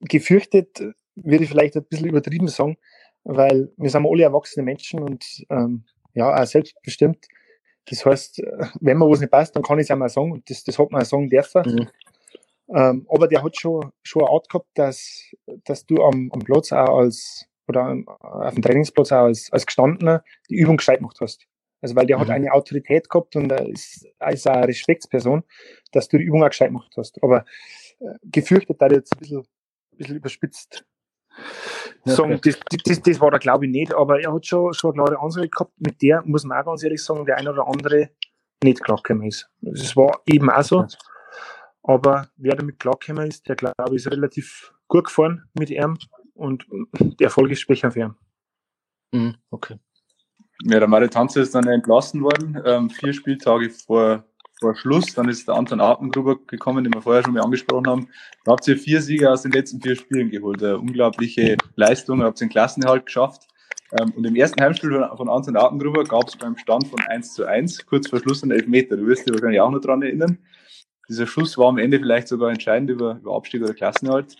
gefürchtet 0.00 0.80
würde 1.14 1.44
ich 1.44 1.50
vielleicht 1.50 1.76
ein 1.76 1.84
bisschen 1.84 2.08
übertrieben 2.08 2.48
sagen, 2.48 2.76
weil 3.24 3.72
wir 3.76 3.90
sind 3.90 4.06
alle 4.06 4.22
erwachsene 4.22 4.64
Menschen 4.64 5.00
und 5.00 5.44
ähm, 5.50 5.84
ja, 6.14 6.34
auch 6.34 6.46
selbstbestimmt. 6.46 7.26
Das 7.86 8.04
heißt, 8.04 8.42
wenn 8.80 8.98
mir 8.98 9.08
was 9.08 9.20
nicht 9.20 9.30
passt, 9.30 9.56
dann 9.56 9.62
kann 9.62 9.78
ich 9.78 9.84
es 9.84 9.90
auch 9.90 9.96
mal 9.96 10.08
sagen 10.08 10.32
und 10.32 10.50
das, 10.50 10.64
das 10.64 10.78
hat 10.78 10.90
man 10.90 11.02
auch 11.02 11.06
sagen 11.06 11.28
dürfen. 11.28 11.62
Mhm. 11.64 11.88
Ähm, 12.74 13.06
aber 13.08 13.28
der 13.28 13.42
hat 13.42 13.56
schon, 13.56 13.92
schon 14.02 14.22
eine 14.22 14.30
Art 14.32 14.48
gehabt, 14.48 14.68
dass, 14.74 15.30
dass 15.64 15.86
du 15.86 16.02
am, 16.02 16.30
am 16.32 16.40
Platz 16.40 16.72
auch 16.72 16.98
als, 16.98 17.46
oder 17.68 17.96
auf 18.20 18.54
dem 18.54 18.62
Trainingsplatz 18.62 19.12
auch 19.12 19.24
als, 19.24 19.52
als 19.52 19.66
Gestandener 19.66 20.24
die 20.50 20.56
Übung 20.56 20.76
gescheit 20.76 20.98
gemacht 20.98 21.18
hast. 21.20 21.46
Also 21.80 21.94
weil 21.94 22.06
der 22.06 22.16
mhm. 22.16 22.22
hat 22.22 22.30
eine 22.30 22.52
Autorität 22.52 23.08
gehabt 23.08 23.36
und 23.36 23.52
er 23.52 23.68
ist, 23.68 24.06
er 24.18 24.32
ist 24.32 24.46
eine 24.48 24.66
Respektsperson, 24.66 25.44
dass 25.92 26.08
du 26.08 26.18
die 26.18 26.24
Übung 26.24 26.42
auch 26.42 26.48
gescheit 26.48 26.68
gemacht 26.68 26.92
hast. 26.96 27.22
Aber 27.22 27.44
äh, 28.00 28.14
gefürchtet, 28.24 28.80
da 28.80 28.88
jetzt 28.88 29.14
ein 29.14 29.18
bisschen, 29.18 29.38
ein 29.38 29.98
bisschen 29.98 30.16
überspitzt 30.16 30.84
sagen, 32.04 32.40
das, 32.42 32.58
das, 32.84 33.02
das 33.02 33.20
war 33.20 33.32
er 33.32 33.38
glaube 33.38 33.66
ich 33.66 33.72
nicht, 33.72 33.94
aber 33.94 34.20
er 34.20 34.32
hat 34.32 34.46
schon, 34.46 34.72
schon 34.72 34.92
eine 34.92 35.04
klare 35.04 35.22
Ansage 35.22 35.48
gehabt, 35.48 35.72
mit 35.78 36.00
der 36.02 36.22
muss 36.24 36.44
man 36.44 36.58
auch 36.58 36.64
ganz 36.66 36.82
ehrlich 36.82 37.02
sagen, 37.02 37.26
der 37.26 37.36
eine 37.36 37.52
oder 37.52 37.66
andere 37.66 38.10
nicht 38.62 38.82
klargekommen 38.82 39.26
ist. 39.26 39.48
Das 39.60 39.96
war 39.96 40.22
eben 40.26 40.50
auch 40.50 40.62
so. 40.62 40.86
Aber 41.86 42.28
wer 42.36 42.56
damit 42.56 42.80
klargekommen 42.80 43.28
ist, 43.28 43.48
der 43.48 43.54
glaube 43.54 43.74
ich 43.90 43.96
ist 43.96 44.10
relativ 44.10 44.74
gut 44.88 45.04
gefahren 45.04 45.44
mit 45.54 45.70
ihm 45.70 45.96
und 46.34 46.66
der 46.98 47.26
Erfolg 47.26 47.52
ist 47.52 47.60
sprechend 47.60 47.92
für 47.92 48.00
ihn. 48.00 48.14
Mhm, 49.12 49.36
okay. 49.50 49.78
Ja, 50.64 50.80
der 50.80 50.88
Mario 50.88 51.08
Tanzer 51.08 51.42
ist 51.42 51.54
dann 51.54 51.68
entlassen 51.68 52.22
worden, 52.22 52.60
ähm, 52.64 52.90
vier 52.90 53.12
Spieltage 53.12 53.70
vor, 53.70 54.24
vor 54.58 54.74
Schluss. 54.74 55.14
Dann 55.14 55.28
ist 55.28 55.46
der 55.46 55.54
Anton 55.54 55.80
Artengruber 55.80 56.36
gekommen, 56.46 56.82
den 56.82 56.92
wir 56.92 57.02
vorher 57.02 57.22
schon 57.22 57.34
mal 57.34 57.42
angesprochen 57.44 57.86
haben. 57.86 58.08
Da 58.44 58.52
habt 58.52 58.66
ihr 58.66 58.76
vier 58.76 59.00
Siege 59.00 59.30
aus 59.30 59.42
den 59.42 59.52
letzten 59.52 59.80
vier 59.80 59.94
Spielen 59.94 60.30
geholt. 60.30 60.62
Eine 60.64 60.78
unglaubliche 60.78 61.56
Leistung, 61.76 62.20
habt 62.20 62.40
den 62.40 62.48
Klassenerhalt 62.48 63.06
geschafft. 63.06 63.46
Ähm, 64.00 64.12
und 64.16 64.24
im 64.24 64.34
ersten 64.34 64.60
Heimspiel 64.60 64.90
von, 64.90 65.16
von 65.16 65.28
Anton 65.28 65.56
Artengruber 65.56 66.02
gab 66.02 66.26
es 66.26 66.36
beim 66.36 66.56
Stand 66.56 66.88
von 66.88 66.98
1 67.00 67.34
zu 67.34 67.44
1, 67.44 67.86
kurz 67.86 68.08
vor 68.08 68.18
Schluss 68.18 68.42
einen 68.42 68.52
Elfmeter. 68.52 68.96
Du 68.96 69.06
wirst 69.06 69.24
dich 69.24 69.32
wahrscheinlich 69.32 69.60
auch 69.60 69.70
noch 69.70 69.80
daran 69.80 70.02
erinnern. 70.02 70.38
Dieser 71.08 71.26
Schuss 71.26 71.56
war 71.56 71.68
am 71.68 71.78
Ende 71.78 71.98
vielleicht 71.98 72.28
sogar 72.28 72.50
entscheidend 72.50 72.90
über, 72.90 73.18
über 73.20 73.36
Abstieg 73.36 73.62
oder 73.62 73.74
Klassenerhalt. 73.74 74.36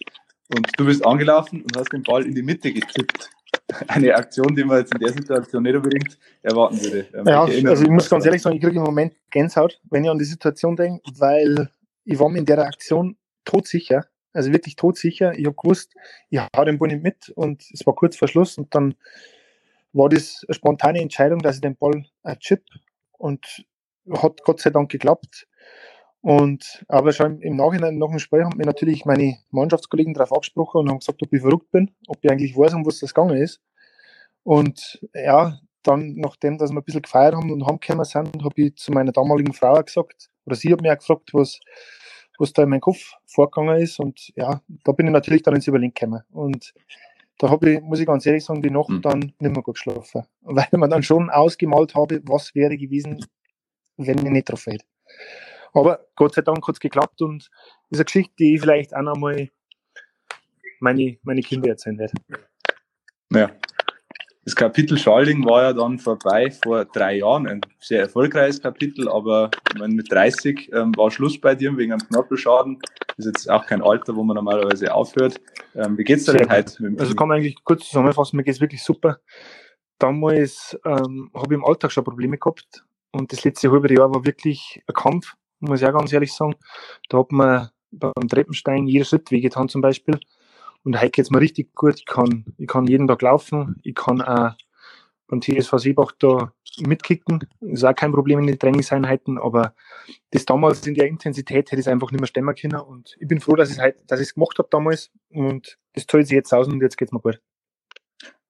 Und 0.55 0.68
du 0.76 0.87
bist 0.87 1.05
angelaufen 1.05 1.62
und 1.62 1.76
hast 1.76 1.92
den 1.92 2.02
Ball 2.02 2.24
in 2.24 2.35
die 2.35 2.42
Mitte 2.42 2.72
getippt 2.72 3.31
eine 3.88 4.14
Aktion, 4.14 4.55
die 4.55 4.64
man 4.64 4.79
jetzt 4.79 4.94
in 4.94 5.00
der 5.00 5.12
Situation 5.12 5.62
nicht 5.62 5.74
unbedingt 5.74 6.18
erwarten 6.42 6.81
würde. 6.83 7.07
Ähm, 7.14 7.26
ja, 7.26 7.48
ich 7.48 7.66
also 7.66 7.85
ich 7.85 7.90
muss 7.90 8.09
ganz 8.09 8.24
ehrlich 8.24 8.42
sagen, 8.42 8.57
ich 8.57 8.62
kriege 8.62 8.76
im 8.76 8.85
Moment 8.85 9.14
Gänsehaut, 9.31 9.81
wenn 9.90 10.05
ich 10.05 10.11
an 10.11 10.18
die 10.18 10.24
Situation 10.24 10.76
denke, 10.76 11.02
weil 11.18 11.70
ich 12.05 12.18
war 12.18 12.29
mir 12.29 12.38
in 12.38 12.46
der 12.46 12.59
Aktion 12.61 13.16
todsicher, 13.44 14.07
also 14.33 14.52
wirklich 14.52 14.76
todsicher. 14.76 15.37
Ich 15.37 15.46
habe 15.46 15.57
gewusst, 15.57 15.94
ich 16.31 16.38
habe 16.38 16.66
den 16.66 16.79
Ball 16.79 16.88
nicht 16.88 17.02
mit 17.02 17.31
und 17.31 17.64
es 17.72 17.85
war 17.87 17.94
kurz 17.94 18.16
vor 18.16 18.29
Schluss 18.29 18.57
und 18.59 18.74
dann 18.74 18.94
war 19.92 20.09
das 20.09 20.44
eine 20.46 20.55
spontane 20.55 21.00
Entscheidung, 21.00 21.40
dass 21.40 21.57
ich 21.57 21.62
den 21.62 21.76
Ball 21.76 22.05
äh, 22.22 22.37
chip 22.37 22.62
und 23.12 23.64
hat 24.11 24.42
Gott 24.44 24.61
sei 24.61 24.70
Dank 24.70 24.90
geklappt. 24.90 25.48
Und 26.27 26.85
aber 26.89 27.12
schon 27.12 27.41
im 27.41 27.55
Nachhinein 27.55 27.99
nach 27.99 28.09
dem 28.09 28.19
Spiel 28.19 28.43
haben 28.43 28.57
mir 28.57 28.67
natürlich 28.67 29.05
meine 29.05 29.39
Mannschaftskollegen 29.53 30.12
darauf 30.12 30.33
angesprochen 30.33 30.81
und 30.81 30.91
haben 30.91 30.99
gesagt, 30.99 31.23
ob 31.23 31.33
ich 31.33 31.41
verrückt 31.41 31.71
bin, 31.71 31.93
ob 32.09 32.19
ich 32.21 32.29
eigentlich 32.29 32.57
weiß, 32.57 32.75
um 32.75 32.85
was 32.85 32.99
das 32.99 33.15
gegangen 33.15 33.37
ist. 33.37 33.61
Und 34.43 34.99
ja, 35.15 35.61
dann, 35.85 36.17
nachdem 36.17 36.59
dass 36.59 36.73
wir 36.73 36.81
ein 36.81 36.85
bisschen 36.85 37.03
gefeiert 37.03 37.37
haben 37.37 37.53
und 37.53 37.65
heimgekommen 37.65 38.05
sind, 38.05 38.43
habe 38.43 38.61
ich 38.61 38.75
zu 38.75 38.91
meiner 38.91 39.12
damaligen 39.12 39.53
Frau 39.53 39.81
gesagt, 39.81 40.31
oder 40.47 40.57
sie 40.57 40.73
hat 40.73 40.81
mich 40.81 40.91
auch 40.91 40.99
gefragt, 40.99 41.33
was, 41.33 41.61
was 42.41 42.53
da 42.53 42.65
in 42.65 42.71
meinem 42.71 42.81
Kopf 42.81 43.12
vorgegangen 43.27 43.81
ist. 43.81 44.01
Und 44.01 44.33
ja, 44.35 44.61
da 44.83 44.91
bin 44.91 45.07
ich 45.07 45.12
natürlich 45.12 45.45
dann 45.45 45.55
ins 45.55 45.69
Überlegen 45.69 45.95
gekommen. 45.95 46.25
Und 46.33 46.75
da 47.39 47.51
habe 47.51 47.71
ich, 47.71 47.81
muss 47.83 48.01
ich 48.01 48.07
ganz 48.07 48.27
ehrlich 48.27 48.45
sagen, 48.45 48.62
die 48.62 48.71
Nacht 48.71 48.89
mhm. 48.89 49.01
dann 49.01 49.21
nicht 49.21 49.41
mehr 49.41 49.62
gut 49.62 49.77
geschlafen. 49.77 50.25
Weil 50.41 50.67
man 50.73 50.91
dann 50.91 51.05
schon 51.05 51.31
ausgemalt 51.31 51.95
habe, 51.95 52.21
was 52.25 52.53
wäre 52.57 52.77
gewesen, 52.77 53.25
wenn 53.97 54.19
ich 54.19 54.25
nicht 54.25 54.51
drauf 54.51 54.67
hätte. 54.67 54.85
Aber 55.72 56.07
Gott 56.14 56.35
sei 56.35 56.42
Dank 56.42 56.66
hat 56.66 56.74
es 56.74 56.81
geklappt 56.81 57.22
und 57.22 57.48
ist 57.90 57.98
eine 57.98 58.05
Geschichte, 58.05 58.35
die 58.38 58.55
ich 58.55 58.61
vielleicht 58.61 58.94
auch 58.94 59.02
nochmal 59.02 59.50
meine, 60.81 61.16
meine 61.22 61.42
Kinder 61.42 61.70
erzählen 61.70 61.98
werde. 61.98 62.14
Ja. 63.33 63.50
Das 64.44 64.55
Kapitel 64.55 64.96
Schalding 64.96 65.44
war 65.44 65.62
ja 65.62 65.72
dann 65.72 65.98
vorbei 65.98 66.52
vor 66.62 66.85
drei 66.85 67.16
Jahren. 67.16 67.48
Ein 67.48 67.62
sehr 67.81 68.02
erfolgreiches 68.02 68.62
Kapitel, 68.62 69.09
aber 69.09 69.50
meine, 69.76 69.92
mit 69.92 70.11
30 70.12 70.72
ähm, 70.72 70.96
war 70.96 71.11
Schluss 71.11 71.40
bei 71.40 71.57
dir 71.57 71.76
wegen 71.76 71.92
einem 71.92 72.07
Knorpelschaden. 72.07 72.79
Das 73.16 73.26
ist 73.26 73.26
jetzt 73.26 73.50
auch 73.50 73.66
kein 73.66 73.83
Alter, 73.83 74.14
wo 74.14 74.22
man 74.22 74.37
normalerweise 74.37 74.94
aufhört. 74.94 75.40
Ähm, 75.74 75.98
wie 75.98 76.05
geht's 76.05 76.26
dir 76.26 76.35
denn 76.35 76.48
heute? 76.48 76.94
also 76.96 77.14
kann 77.16 77.26
man 77.26 77.38
eigentlich 77.38 77.57
kurz 77.64 77.88
zusammenfassen, 77.88 78.37
mir 78.37 78.44
geht 78.44 78.55
es 78.55 78.61
wirklich 78.61 78.85
super. 78.85 79.18
Damals 79.98 80.79
ähm, 80.85 81.31
habe 81.35 81.55
ich 81.55 81.59
im 81.59 81.64
Alltag 81.64 81.90
schon 81.90 82.05
Probleme 82.05 82.38
gehabt 82.38 82.85
und 83.11 83.33
das 83.33 83.42
letzte 83.42 83.72
halbe 83.72 83.92
Jahr 83.92 84.14
war 84.14 84.24
wirklich 84.24 84.81
ein 84.87 84.94
Kampf 84.94 85.35
muss 85.61 85.81
ich 85.81 85.87
auch 85.87 85.92
ganz 85.92 86.12
ehrlich 86.12 86.33
sagen. 86.33 86.55
Da 87.09 87.19
hat 87.19 87.33
man 87.33 87.71
beim 87.90 88.29
Treppenstein 88.29 88.87
jeder 88.87 89.05
Schritt 89.05 89.31
wehgetan 89.31 89.69
zum 89.69 89.81
Beispiel. 89.81 90.19
Und 90.85 91.01
heute 91.01 91.11
geht 91.11 91.25
es 91.25 91.31
mir 91.31 91.40
richtig 91.40 91.75
gut. 91.75 91.97
Ich 91.97 92.07
kann, 92.07 92.45
ich 92.59 92.69
kann 92.69 92.87
jeden 92.87 93.09
Tag 93.09 93.23
laufen. 93.23 93.81
Ich 93.83 93.95
kann 93.95 94.23
auch 94.23 94.55
beim 95.27 95.40
TSV 95.40 95.79
Seebach 95.79 96.12
da 96.19 96.53
mitkicken. 96.79 97.49
Ist 97.61 97.85
auch 97.85 97.95
kein 97.95 98.12
Problem 98.12 98.38
in 98.40 98.47
den 98.47 98.59
Trainingseinheiten, 98.59 99.38
aber 99.38 99.75
das 100.31 100.45
damals 100.45 100.87
in 100.87 100.95
der 100.95 101.09
Intensität 101.09 101.71
hätte 101.71 101.81
ich 101.81 101.87
es 101.87 101.92
einfach 101.92 102.12
nicht 102.12 102.21
mehr 102.21 102.29
stemmen 102.29 102.55
können. 102.55 102.81
Und 102.81 103.16
ich 103.19 103.27
bin 103.27 103.40
froh, 103.40 103.57
dass 103.57 103.71
ich 103.71 103.79
es 103.79 104.35
gemacht 104.35 104.59
habe 104.59 104.69
damals. 104.71 105.11
Und 105.31 105.79
das 105.95 106.07
zahlt 106.07 106.29
sich 106.29 106.37
jetzt 106.37 106.53
aus 106.53 106.69
und 106.69 106.81
jetzt 106.81 106.97
geht 106.97 107.09
es 107.09 107.12
mir 107.12 107.21
gut. 107.21 107.40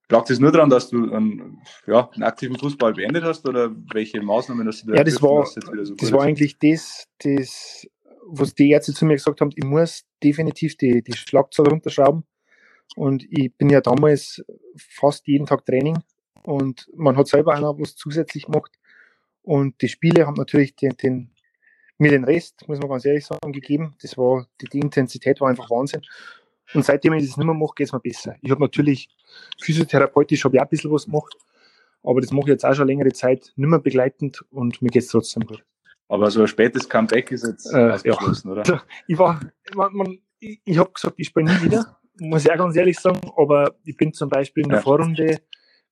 Lag 0.09 0.25
das 0.25 0.39
nur 0.39 0.53
daran, 0.53 0.71
dass 0.71 0.89
du 0.89 1.13
einen, 1.13 1.61
ja, 1.87 2.09
einen 2.13 2.23
aktiven 2.23 2.57
Fußball 2.57 2.95
beendet 2.95 3.25
hast 3.25 3.47
oder 3.49 3.75
welche 3.93 4.23
Maßnahmen 4.23 4.67
hast 4.67 4.83
du 4.83 4.93
da 4.93 4.99
Ja, 4.99 5.05
das 5.05 5.21
war, 5.21 5.45
das 5.97 6.13
war 6.13 6.23
eigentlich 6.23 6.59
das, 6.59 7.09
das, 7.19 7.87
was 8.25 8.55
die 8.55 8.71
Ärzte 8.71 8.93
zu 8.93 9.05
mir 9.05 9.15
gesagt 9.15 9.41
haben, 9.41 9.51
ich 9.55 9.65
muss 9.65 10.05
definitiv 10.23 10.77
die, 10.77 11.03
die 11.03 11.13
Schlagzahl 11.13 11.69
runterschrauben. 11.69 12.25
Und 12.95 13.25
ich 13.31 13.53
bin 13.57 13.69
ja 13.69 13.81
damals 13.81 14.45
fast 14.77 15.27
jeden 15.27 15.47
Tag 15.47 15.67
Training 15.67 15.99
und 16.45 16.89
man 16.95 17.17
hat 17.17 17.27
selber 17.27 17.55
auch 17.55 17.61
noch 17.61 17.81
was 17.81 17.97
zusätzlich 17.97 18.45
gemacht. 18.45 18.73
Und 19.43 19.81
die 19.83 19.89
Spiele 19.89 20.27
haben 20.27 20.35
natürlich 20.35 20.77
den, 20.77 20.97
den, 20.97 21.31
mir 21.99 22.11
den 22.11 22.25
Rest, 22.25 22.67
muss 22.69 22.79
man 22.79 22.89
ganz 22.89 23.05
ehrlich 23.05 23.27
sagen, 23.27 23.53
gegeben. 23.53 23.97
Das 24.03 24.17
war, 24.17 24.47
die, 24.61 24.67
die 24.67 24.81
Intensität 24.81 25.41
war 25.41 25.49
einfach 25.49 25.71
Wahnsinn. 25.71 26.03
Und 26.75 26.85
seitdem 26.85 27.13
ich 27.15 27.27
das 27.27 27.37
nicht 27.37 27.47
mehr 27.47 27.55
mache, 27.55 27.75
geht 27.77 27.87
es 27.87 27.93
mir 27.93 28.01
besser. 28.01 28.37
Ich 28.43 28.51
habe 28.51 28.61
natürlich 28.61 29.09
physiotherapeutisch 29.61 30.45
habe 30.45 30.57
ich 30.57 30.61
auch 30.61 30.67
ein 30.67 30.71
bisschen 30.71 30.91
was 30.91 31.07
gemacht, 31.07 31.37
aber 32.03 32.21
das 32.21 32.33
mache 32.33 32.47
ich 32.47 32.53
jetzt 32.53 32.65
auch 32.65 32.75
schon 32.75 32.87
längere 32.87 33.13
Zeit 33.13 33.53
nicht 33.57 33.69
mehr 33.69 33.79
begleitend 33.79 34.45
und 34.51 34.83
mir 34.83 34.89
geht 34.89 35.03
es 35.03 35.09
trotzdem 35.09 35.45
gut. 35.45 35.65
Aber 36.09 36.31
so 36.31 36.41
ein 36.41 36.49
spätes 36.49 36.89
Comeback 36.89 37.33
ist 37.33 37.47
jetzt 37.47 37.73
äh, 37.73 37.91
ausgeschlossen, 37.91 38.49
ja. 38.49 38.61
oder? 38.61 38.83
Ich 39.09 39.19
war, 39.19 39.41
man, 39.75 39.93
man, 39.93 40.19
ich, 40.39 40.61
ich 40.65 40.79
habe 40.79 40.93
gesagt, 40.93 41.15
ich 41.19 41.29
spiele 41.29 41.47
nie 41.47 41.63
wieder, 41.63 41.99
muss 42.21 42.45
ich 42.45 42.53
auch 42.53 42.57
ganz 42.57 42.77
ehrlich 42.77 42.99
sagen, 42.99 43.21
aber 43.37 43.75
ich 43.85 43.97
bin 43.97 44.13
zum 44.13 44.29
Beispiel 44.29 44.65
in 44.65 44.69
der 44.69 44.79
ja. 44.79 44.83
Vorrunde, 44.83 45.41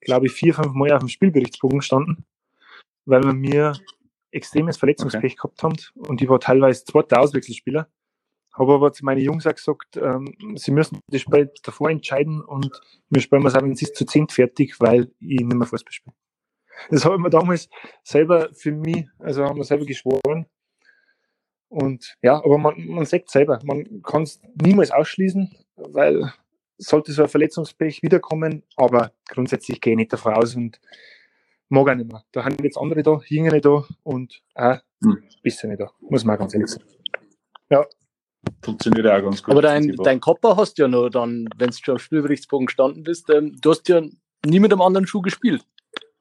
glaube 0.00 0.26
ich, 0.26 0.32
vier, 0.32 0.54
fünf 0.54 0.72
Mal 0.74 0.92
auf 0.92 1.00
dem 1.00 1.08
Spielberichtsbogen 1.08 1.78
gestanden, 1.80 2.24
weil 3.06 3.22
wir 3.24 3.32
mir 3.32 3.72
extremes 4.30 4.76
Verletzungspech 4.76 5.32
okay. 5.32 5.36
gehabt 5.36 5.62
haben 5.62 5.76
und 6.08 6.20
ich 6.22 6.28
war 6.28 6.40
teilweise 6.40 6.84
zweiter 6.84 7.20
Auswechselspieler. 7.20 7.88
Habe 8.54 8.74
aber 8.74 8.92
zu 8.92 9.04
meinen 9.04 9.20
Jungs 9.20 9.46
auch 9.46 9.54
gesagt, 9.54 9.96
ähm, 9.96 10.32
sie 10.56 10.70
müssen 10.70 11.00
das 11.08 11.22
Spiel 11.22 11.50
davor 11.62 11.90
entscheiden 11.90 12.40
und 12.40 12.70
wir 13.10 13.20
spielen 13.20 13.44
es 13.46 13.54
auch, 13.54 13.62
wenn 13.62 13.72
es 13.72 13.82
ist, 13.82 13.96
zu 13.96 14.06
zehn 14.06 14.28
fertig, 14.28 14.80
weil 14.80 15.10
ich 15.18 15.40
nicht 15.40 15.52
mehr 15.52 15.66
Fußball 15.66 15.92
spiele. 15.92 16.14
Das 16.90 17.04
habe 17.04 17.16
ich 17.16 17.20
mir 17.20 17.30
damals 17.30 17.68
selber 18.02 18.50
für 18.52 18.72
mich, 18.72 19.06
also 19.18 19.44
haben 19.44 19.56
wir 19.56 19.64
selber 19.64 19.84
geschworen. 19.84 20.46
Und 21.68 22.16
ja, 22.22 22.36
aber 22.36 22.58
man, 22.58 22.74
man 22.86 23.04
sagt 23.04 23.30
selber, 23.30 23.58
man 23.64 24.02
kann 24.02 24.22
es 24.22 24.40
niemals 24.62 24.92
ausschließen, 24.92 25.56
weil 25.76 26.32
sollte 26.78 27.12
so 27.12 27.22
ein 27.22 27.28
Verletzungspech 27.28 28.02
wiederkommen, 28.02 28.62
aber 28.76 29.12
grundsätzlich 29.28 29.80
gehe 29.80 29.92
ich 29.92 29.96
nicht 29.96 30.12
davon 30.12 30.34
aus 30.34 30.54
und 30.54 30.80
mag 31.68 31.88
auch 31.88 31.94
nicht 31.94 32.10
mehr. 32.10 32.24
Da 32.32 32.44
haben 32.44 32.56
jetzt 32.62 32.78
andere 32.78 33.02
da, 33.02 33.20
Jüngere 33.26 33.60
da 33.60 33.84
und 34.02 34.42
auch 34.54 34.78
hm. 35.02 35.24
bisschen 35.42 35.70
nicht 35.70 35.80
da, 35.80 35.90
muss 36.00 36.24
man 36.24 36.36
auch 36.36 36.40
ganz 36.40 36.54
ehrlich 36.54 36.70
sagen. 36.70 36.84
Ja, 37.70 37.84
funktioniert 38.62 39.06
ja 39.06 39.18
auch 39.18 39.22
ganz 39.22 39.42
gut. 39.42 39.52
Aber 39.52 39.62
dein, 39.62 39.94
dein 40.02 40.20
Kopper 40.20 40.56
hast 40.56 40.78
du 40.78 40.82
ja 40.82 40.88
noch 40.88 41.08
dann, 41.08 41.48
wenn 41.56 41.70
du 41.70 41.76
schon 41.76 41.92
am 41.92 41.98
Spielberichtsbogen 41.98 42.66
gestanden 42.66 43.02
bist, 43.02 43.30
ähm, 43.30 43.56
du 43.60 43.70
hast 43.70 43.88
ja 43.88 44.02
nie 44.46 44.60
mit 44.60 44.72
einem 44.72 44.82
anderen 44.82 45.06
Schuh 45.06 45.22
gespielt. 45.22 45.64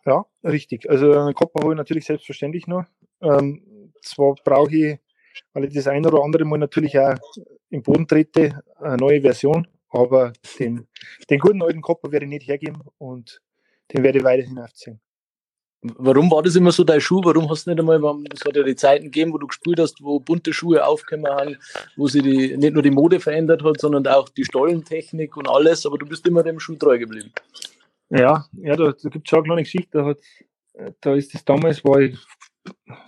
Ja, 0.05 0.25
richtig. 0.43 0.89
Also 0.89 1.11
einen 1.13 1.33
Kopper 1.33 1.61
habe 1.61 1.73
ich 1.73 1.77
natürlich 1.77 2.05
selbstverständlich 2.05 2.67
noch. 2.67 2.85
Ähm, 3.21 3.91
zwar 4.01 4.35
brauche 4.43 4.75
ich, 4.75 4.99
weil 5.53 5.65
ich 5.65 5.73
das 5.73 5.87
ein 5.87 6.05
oder 6.05 6.23
andere 6.23 6.45
Mal 6.45 6.59
natürlich 6.59 6.99
auch 6.99 7.17
im 7.69 7.81
Boden 7.81 8.07
trete, 8.07 8.61
eine 8.79 8.97
neue 8.97 9.21
Version, 9.21 9.67
aber 9.89 10.33
den, 10.59 10.87
den 11.29 11.39
guten 11.39 11.63
alten 11.63 11.81
Kopper 11.81 12.11
werde 12.11 12.25
ich 12.25 12.29
nicht 12.29 12.47
hergeben 12.47 12.81
und 12.97 13.39
den 13.93 14.03
werde 14.03 14.19
ich 14.19 14.23
weiterhin 14.23 14.59
aufziehen. 14.59 14.99
Warum 15.97 16.31
war 16.31 16.41
das 16.41 16.55
immer 16.55 16.71
so 16.71 16.83
dein 16.85 17.01
Schuh? 17.01 17.19
Warum 17.23 17.49
hast 17.49 17.67
du 17.67 17.71
nicht 17.71 17.79
einmal, 17.79 17.99
es 18.33 18.45
hat 18.45 18.55
ja 18.55 18.63
die 18.63 18.75
Zeiten 18.75 19.05
gegeben, 19.05 19.33
wo 19.33 19.37
du 19.37 19.47
gespielt 19.47 19.79
hast, 19.79 20.01
wo 20.01 20.19
bunte 20.19 20.53
Schuhe 20.53 20.85
aufgekommen 20.85 21.29
haben, 21.29 21.57
wo 21.97 22.07
sich 22.07 22.23
die, 22.23 22.55
nicht 22.55 22.73
nur 22.73 22.81
die 22.81 22.91
Mode 22.91 23.19
verändert 23.19 23.63
hat, 23.63 23.81
sondern 23.81 24.07
auch 24.07 24.29
die 24.29 24.45
Stollentechnik 24.45 25.35
und 25.35 25.49
alles, 25.49 25.85
aber 25.85 25.97
du 25.97 26.05
bist 26.05 26.25
immer 26.25 26.41
dem 26.41 26.59
Schuh 26.59 26.75
treu 26.75 26.97
geblieben. 26.97 27.33
Ja, 28.09 28.45
ja, 28.53 28.75
da, 28.77 28.93
da 28.93 29.09
gibt 29.09 29.27
es 29.27 29.29
schon 29.29 29.39
eine 29.39 29.47
kleine 29.47 29.63
Geschichte. 29.63 29.89
Da, 29.91 30.05
hat, 30.05 30.19
da 31.01 31.15
ist 31.15 31.33
das 31.33 31.43
damals, 31.43 31.83
war 31.83 31.99
ich 31.99 32.17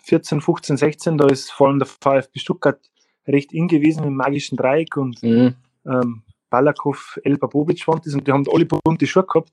14, 0.04 0.42
15, 0.42 0.78
16, 0.78 1.18
da 1.18 1.28
ist 1.28 1.52
vor 1.52 1.70
allem 1.70 1.80
der 1.80 1.88
VfB 1.88 2.40
Stuttgart 2.40 2.80
recht 3.28 3.54
in 3.54 3.68
gewesen 3.68 4.04
im 4.04 4.16
magischen 4.16 4.58
Dreieck 4.58 4.98
und 4.98 5.22
mhm. 5.24 5.56
ähm, 5.86 6.24
Balakow, 6.50 7.20
Elba 7.24 7.48
Bobic 7.48 7.88
waren 7.88 8.02
das 8.04 8.14
und 8.14 8.28
die 8.28 8.32
haben 8.32 8.46
alle 8.52 8.66
bunte 8.66 9.08
Schuhe 9.08 9.26
gehabt. 9.26 9.52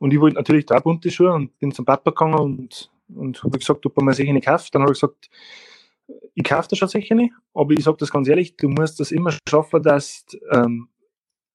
Und 0.00 0.14
ich 0.14 0.20
wollte 0.20 0.36
natürlich 0.36 0.64
da 0.64 0.80
bunte 0.80 1.10
Schuhe 1.10 1.32
und 1.32 1.56
bin 1.58 1.72
zum 1.72 1.84
Papa 1.84 2.10
gegangen 2.10 2.38
und, 2.38 2.90
und 3.14 3.44
habe 3.44 3.58
gesagt, 3.58 3.84
ob 3.84 3.96
er 3.98 4.02
mir 4.02 4.14
solche 4.14 4.32
nicht 4.32 4.46
kauft. 4.46 4.74
Dann 4.74 4.82
habe 4.82 4.92
ich 4.92 5.00
gesagt, 5.00 5.28
ich 6.34 6.42
kaufe 6.42 6.68
das 6.70 6.78
schon 6.78 6.88
sicher 6.88 7.14
nicht, 7.14 7.34
aber 7.52 7.72
ich 7.72 7.84
sage 7.84 7.98
das 7.98 8.10
ganz 8.10 8.26
ehrlich, 8.26 8.56
du 8.56 8.68
musst 8.68 8.98
das 8.98 9.12
immer 9.12 9.30
schaffen, 9.46 9.82
dass 9.82 10.24
ähm, 10.50 10.88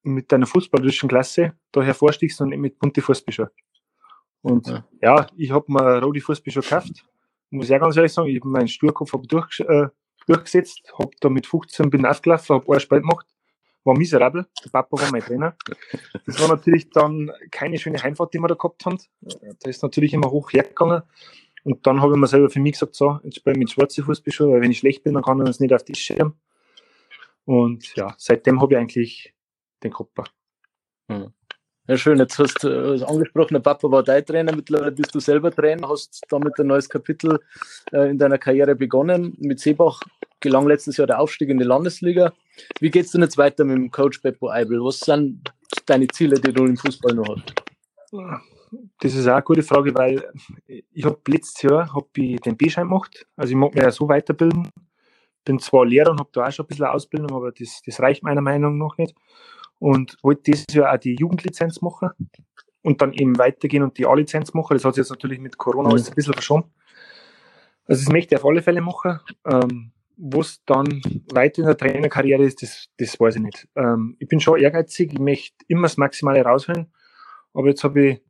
mit 0.04 0.30
deiner 0.30 0.46
fußballerischen 0.46 1.08
Klasse 1.08 1.54
da 1.72 1.82
hervorstichst 1.82 2.40
und 2.40 2.50
nicht 2.50 2.60
mit 2.60 2.78
bunte 2.78 3.02
Fußbücher. 3.02 3.50
Und 4.42 4.68
ja, 4.68 4.84
ja 5.02 5.26
ich 5.36 5.50
habe 5.50 5.64
mir 5.68 6.00
rote 6.00 6.20
Fußbücher 6.20 6.60
gekauft. 6.60 7.04
Muss 7.50 7.68
ich 7.68 7.74
auch 7.74 7.80
ganz 7.80 7.96
ehrlich 7.96 8.12
sagen, 8.12 8.28
ich 8.28 8.38
habe 8.38 8.48
meinen 8.48 8.68
Sturkopf 8.68 9.12
hab 9.12 9.26
durch, 9.26 9.58
äh, 9.58 9.88
durchgesetzt, 10.28 10.92
habe 10.96 11.10
da 11.20 11.28
mit 11.28 11.48
15 11.48 11.90
bin 11.90 12.06
aufgelaufen, 12.06 12.54
habe 12.54 12.74
ein 12.74 12.80
Spiel 12.80 13.00
gemacht, 13.00 13.26
war 13.86 13.96
miserabel. 13.96 14.46
Der 14.64 14.70
Papa 14.70 15.00
war 15.00 15.10
mein 15.10 15.22
Trainer. 15.22 15.56
Das 16.26 16.40
war 16.40 16.48
natürlich 16.48 16.90
dann 16.90 17.30
keine 17.50 17.78
schöne 17.78 18.02
Heimfahrt, 18.02 18.34
die 18.34 18.38
wir 18.38 18.48
da 18.48 18.54
gehabt 18.54 18.84
haben. 18.84 18.98
Da 19.20 19.70
ist 19.70 19.82
natürlich 19.82 20.12
immer 20.12 20.30
hoch 20.30 20.52
hergegangen. 20.52 21.02
Und 21.64 21.86
dann 21.86 22.00
habe 22.00 22.12
ich 22.12 22.18
mir 22.18 22.26
selber 22.26 22.50
für 22.50 22.60
mich 22.60 22.72
gesagt, 22.72 22.94
so, 22.94 23.18
jetzt 23.24 23.36
spiele 23.36 23.54
ich 23.54 23.58
mit 23.58 23.70
schwarzen 23.70 24.04
Fußballschuhen, 24.04 24.52
weil 24.52 24.60
wenn 24.60 24.70
ich 24.70 24.78
schlecht 24.78 25.02
bin, 25.04 25.14
dann 25.14 25.22
kann 25.22 25.38
ich 25.38 25.46
das 25.46 25.60
nicht 25.60 25.72
auf 25.72 25.82
die 25.82 25.94
schirmen. 25.94 26.34
Und 27.44 27.94
ja, 27.96 28.14
seitdem 28.18 28.60
habe 28.60 28.74
ich 28.74 28.78
eigentlich 28.78 29.34
den 29.82 29.92
Kopper. 29.92 30.24
Hm. 31.10 31.32
Ja, 31.88 31.96
schön. 31.96 32.18
Jetzt 32.18 32.38
hast 32.38 32.64
du 32.64 32.68
äh, 32.68 33.04
angesprochen, 33.04 33.54
der 33.54 33.60
Papa 33.60 33.88
war 33.90 34.02
dein 34.02 34.24
Trainer, 34.24 34.54
mittlerweile 34.54 34.90
bist 34.90 35.14
du 35.14 35.20
selber 35.20 35.52
Trainer, 35.52 35.88
hast 35.88 36.20
damit 36.28 36.58
ein 36.58 36.66
neues 36.66 36.88
Kapitel 36.88 37.38
äh, 37.92 38.10
in 38.10 38.18
deiner 38.18 38.38
Karriere 38.38 38.74
begonnen. 38.74 39.36
Mit 39.38 39.60
Seebach 39.60 40.00
gelang 40.40 40.66
letztes 40.66 40.96
Jahr 40.96 41.06
der 41.06 41.20
Aufstieg 41.20 41.48
in 41.48 41.58
die 41.58 41.64
Landesliga. 41.64 42.32
Wie 42.80 42.90
geht 42.90 43.06
es 43.06 43.12
denn 43.12 43.22
jetzt 43.22 43.38
weiter 43.38 43.64
mit 43.64 43.76
dem 43.76 43.90
Coach 43.90 44.22
Beppo 44.22 44.50
Eibel? 44.50 44.82
Was 44.82 45.00
sind 45.00 45.52
deine 45.86 46.08
Ziele, 46.08 46.40
die 46.40 46.52
du 46.52 46.64
im 46.64 46.76
Fußball 46.76 47.14
noch 47.14 47.36
hast? 47.36 47.54
Das 49.00 49.14
ist 49.14 49.26
auch 49.26 49.34
eine 49.34 49.42
gute 49.42 49.62
Frage, 49.62 49.94
weil 49.94 50.28
ich 50.66 51.04
habe 51.04 51.18
letztes 51.28 51.62
Jahr 51.62 51.92
hab 51.92 52.16
ich 52.16 52.40
den 52.40 52.56
B-Schein 52.56 52.88
gemacht. 52.88 53.26
Also 53.36 53.50
ich 53.50 53.56
mag 53.56 53.74
mich 53.74 53.82
ja 53.82 53.90
so 53.90 54.08
weiterbilden. 54.08 54.68
Bin 55.44 55.58
zwar 55.58 55.86
Lehrer 55.86 56.10
und 56.10 56.18
habe 56.20 56.30
da 56.32 56.46
auch 56.46 56.52
schon 56.52 56.64
ein 56.64 56.68
bisschen 56.68 56.86
Ausbildung, 56.86 57.32
aber 57.32 57.52
das, 57.52 57.80
das 57.84 58.00
reicht 58.00 58.22
meiner 58.22 58.40
Meinung 58.40 58.78
nach 58.78 58.96
nicht. 58.98 59.14
Und 59.78 60.16
wollte 60.22 60.42
dieses 60.46 60.66
Jahr 60.72 60.92
auch 60.92 60.98
die 60.98 61.14
Jugendlizenz 61.14 61.82
machen 61.82 62.10
und 62.82 63.02
dann 63.02 63.12
eben 63.12 63.38
weitergehen 63.38 63.82
und 63.82 63.98
die 63.98 64.06
A-Lizenz 64.06 64.54
machen. 64.54 64.74
Das 64.74 64.84
hat 64.84 64.94
sich 64.94 65.02
jetzt 65.02 65.10
natürlich 65.10 65.38
mit 65.38 65.58
Corona 65.58 65.90
alles 65.90 66.08
ein 66.08 66.14
bisschen 66.14 66.32
verschoben. 66.32 66.72
Also 67.86 68.04
das 68.04 68.12
möchte 68.12 68.34
ich 68.34 68.40
auf 68.40 68.46
alle 68.46 68.62
Fälle 68.62 68.80
machen. 68.80 69.20
Ähm, 69.46 69.92
was 70.16 70.62
dann 70.64 71.02
weiter 71.32 71.60
in 71.60 71.66
der 71.66 71.76
Trainerkarriere 71.76 72.42
ist, 72.42 72.62
das, 72.62 72.88
das 72.96 73.18
weiß 73.20 73.36
ich 73.36 73.42
nicht. 73.42 73.68
Ähm, 73.76 74.16
ich 74.18 74.28
bin 74.28 74.40
schon 74.40 74.58
ehrgeizig, 74.58 75.12
ich 75.12 75.18
möchte 75.18 75.56
immer 75.68 75.82
das 75.82 75.96
Maximale 75.96 76.42
rausholen, 76.42 76.92
aber 77.52 77.68
jetzt 77.68 77.84
habe 77.84 78.04
ich 78.04 78.22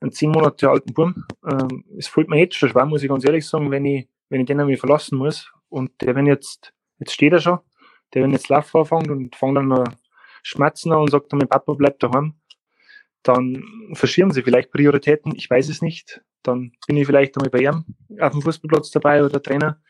einen 0.00 0.12
zehn 0.12 0.30
Monate 0.30 0.70
alten 0.70 0.94
Burm. 0.94 1.26
Ähm, 1.46 1.84
es 1.98 2.08
fällt 2.08 2.28
mir 2.28 2.38
jetzt 2.38 2.56
schon 2.56 2.70
schwer, 2.70 2.86
muss 2.86 3.02
ich 3.02 3.08
ganz 3.08 3.24
ehrlich 3.24 3.46
sagen, 3.46 3.70
wenn 3.70 3.84
ich, 3.84 4.08
wenn 4.28 4.40
ich 4.40 4.46
den 4.46 4.60
einmal 4.60 4.76
verlassen 4.76 5.18
muss. 5.18 5.52
Und 5.68 5.90
der, 6.00 6.14
wenn 6.14 6.26
jetzt, 6.26 6.72
jetzt 6.98 7.12
steht 7.12 7.32
er 7.32 7.40
schon, 7.40 7.58
der, 8.14 8.22
wenn 8.22 8.32
jetzt 8.32 8.48
Laufen 8.48 8.78
anfängt 8.78 9.08
und 9.08 9.36
fängt 9.36 9.56
dann 9.56 9.68
noch 9.68 9.84
schmerzen 10.42 10.92
an 10.92 11.00
und 11.00 11.10
sagt 11.10 11.32
dann, 11.32 11.38
mein 11.38 11.48
Papa 11.48 11.74
bleibt 11.74 12.02
daheim, 12.02 12.34
dann 13.22 13.64
verschieben 13.94 14.30
sie 14.30 14.42
vielleicht 14.42 14.70
Prioritäten, 14.70 15.34
ich 15.34 15.50
weiß 15.50 15.68
es 15.68 15.82
nicht. 15.82 16.22
Dann 16.42 16.72
bin 16.86 16.96
ich 16.96 17.06
vielleicht 17.06 17.36
einmal 17.36 17.50
bei 17.50 17.58
ihm 17.58 17.84
auf 18.20 18.32
dem 18.32 18.42
Fußballplatz 18.42 18.90
dabei 18.92 19.24
oder 19.24 19.42
Trainer. 19.42 19.80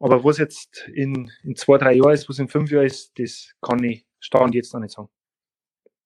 Aber 0.00 0.22
was 0.22 0.38
jetzt 0.38 0.88
in, 0.94 1.30
in 1.42 1.56
zwei, 1.56 1.78
drei 1.78 1.94
Jahren 1.94 2.12
ist, 2.12 2.28
was 2.28 2.38
in 2.38 2.48
fünf 2.48 2.70
Jahren 2.70 2.86
ist, 2.86 3.12
das 3.18 3.52
kann 3.60 3.82
ich 3.82 4.06
Stand 4.20 4.54
jetzt 4.54 4.72
noch 4.74 4.80
nicht 4.80 4.94
sagen. 4.94 5.08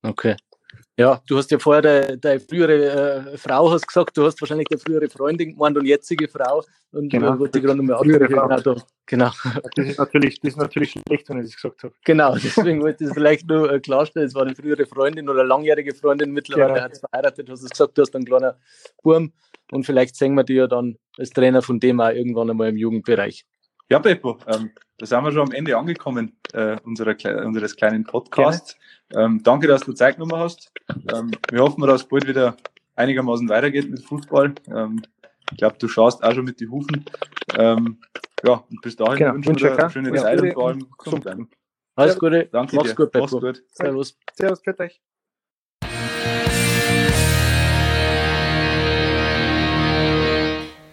Okay. 0.02 0.36
Ja, 0.98 1.22
du 1.26 1.38
hast 1.38 1.50
ja 1.50 1.58
vorher 1.58 1.82
deine, 1.82 2.18
deine 2.18 2.40
frühere 2.40 3.32
äh, 3.32 3.38
Frau 3.38 3.70
hast 3.70 3.86
gesagt, 3.86 4.16
du 4.16 4.24
hast 4.24 4.40
wahrscheinlich 4.40 4.68
eine 4.70 4.78
frühere 4.78 5.08
Freundin 5.08 5.52
gemeint 5.52 5.76
und 5.76 5.86
jetzige 5.86 6.28
Frau. 6.28 6.62
Und 6.92 7.10
genau, 7.10 7.34
äh, 7.34 7.38
wollte 7.38 7.58
ich 7.58 7.64
gerade 7.64 7.78
nochmal 7.78 7.98
frühere 7.98 8.28
Frau. 8.28 8.46
Genau, 8.48 8.76
genau. 9.06 9.30
Das 9.74 9.86
ist 9.86 9.98
natürlich, 9.98 10.40
das 10.40 10.52
ist 10.52 10.58
natürlich 10.58 10.90
schlecht, 10.90 11.28
wenn 11.28 11.38
ich 11.38 11.46
das 11.46 11.56
gesagt 11.56 11.82
habe. 11.84 11.94
Genau, 12.04 12.34
deswegen 12.36 12.82
wollte 12.82 13.04
ich 13.04 13.10
es 13.10 13.14
vielleicht 13.14 13.48
nur 13.48 13.72
äh, 13.72 13.80
klarstellen. 13.80 14.26
Es 14.26 14.34
war 14.34 14.42
eine 14.42 14.54
frühere 14.54 14.84
Freundin 14.86 15.28
oder 15.28 15.44
langjährige 15.44 15.94
Freundin, 15.94 16.30
mittlerweile 16.32 16.74
genau. 16.74 16.84
hat 16.84 16.92
es 16.92 17.00
verheiratet, 17.00 17.48
hast 17.50 17.64
du 17.64 17.68
gesagt, 17.68 17.96
du 17.96 18.02
hast 18.02 18.14
einen 18.14 18.26
kleinen 18.26 18.52
Burm 19.02 19.32
und 19.70 19.84
vielleicht 19.84 20.16
sehen 20.16 20.34
wir 20.34 20.44
dich 20.44 20.56
ja 20.56 20.66
dann 20.66 20.98
als 21.18 21.30
Trainer 21.30 21.62
von 21.62 21.80
dem 21.80 22.00
auch 22.00 22.10
irgendwann 22.10 22.50
einmal 22.50 22.68
im 22.68 22.76
Jugendbereich. 22.76 23.46
Ja, 23.92 23.98
Beppo, 23.98 24.38
ähm, 24.46 24.70
da 24.96 25.04
sind 25.04 25.22
wir 25.22 25.32
schon 25.32 25.48
am 25.48 25.52
Ende 25.52 25.76
angekommen 25.76 26.34
äh, 26.54 26.78
unserer, 26.82 27.14
unseres 27.44 27.76
kleinen 27.76 28.04
Podcasts. 28.04 28.74
Ähm, 29.14 29.42
danke, 29.42 29.66
dass 29.66 29.82
du 29.82 29.92
Zeit 29.92 30.14
genommen 30.14 30.40
hast. 30.40 30.72
Ähm, 31.12 31.30
wir 31.50 31.60
hoffen, 31.60 31.82
dass 31.82 32.00
es 32.00 32.08
bald 32.08 32.26
wieder 32.26 32.56
einigermaßen 32.96 33.46
weitergeht 33.50 33.90
mit 33.90 34.02
Fußball. 34.02 34.54
Ähm, 34.74 35.02
ich 35.50 35.58
glaube, 35.58 35.76
du 35.78 35.88
schaust 35.88 36.24
auch 36.24 36.32
schon 36.32 36.46
mit 36.46 36.58
den 36.58 36.70
Hufen. 36.70 37.04
Ähm, 37.58 38.00
ja, 38.42 38.64
und 38.70 38.80
bis 38.80 38.96
dahin 38.96 39.18
genau, 39.18 39.34
wünsche 39.34 39.50
ich 39.66 39.78
eine 39.78 39.90
schöne 39.90 40.16
ja, 40.16 40.22
Zeit 40.22 40.40
und 40.40 40.52
vor 40.54 40.68
allem 40.68 40.86
gesund 40.96 41.24
bleiben. 41.24 41.50
Alles 41.94 42.18
Gute. 42.18 42.48
Danke 42.50 42.76
Mach's 42.76 42.88
dir. 42.88 42.94
gut, 42.94 43.10
Mach's 43.12 43.30
Beppo. 43.30 43.46
gut. 43.46 43.62
Servus. 43.72 44.18
Servus, 44.32 44.62
für 44.62 44.80
euch. 44.80 45.02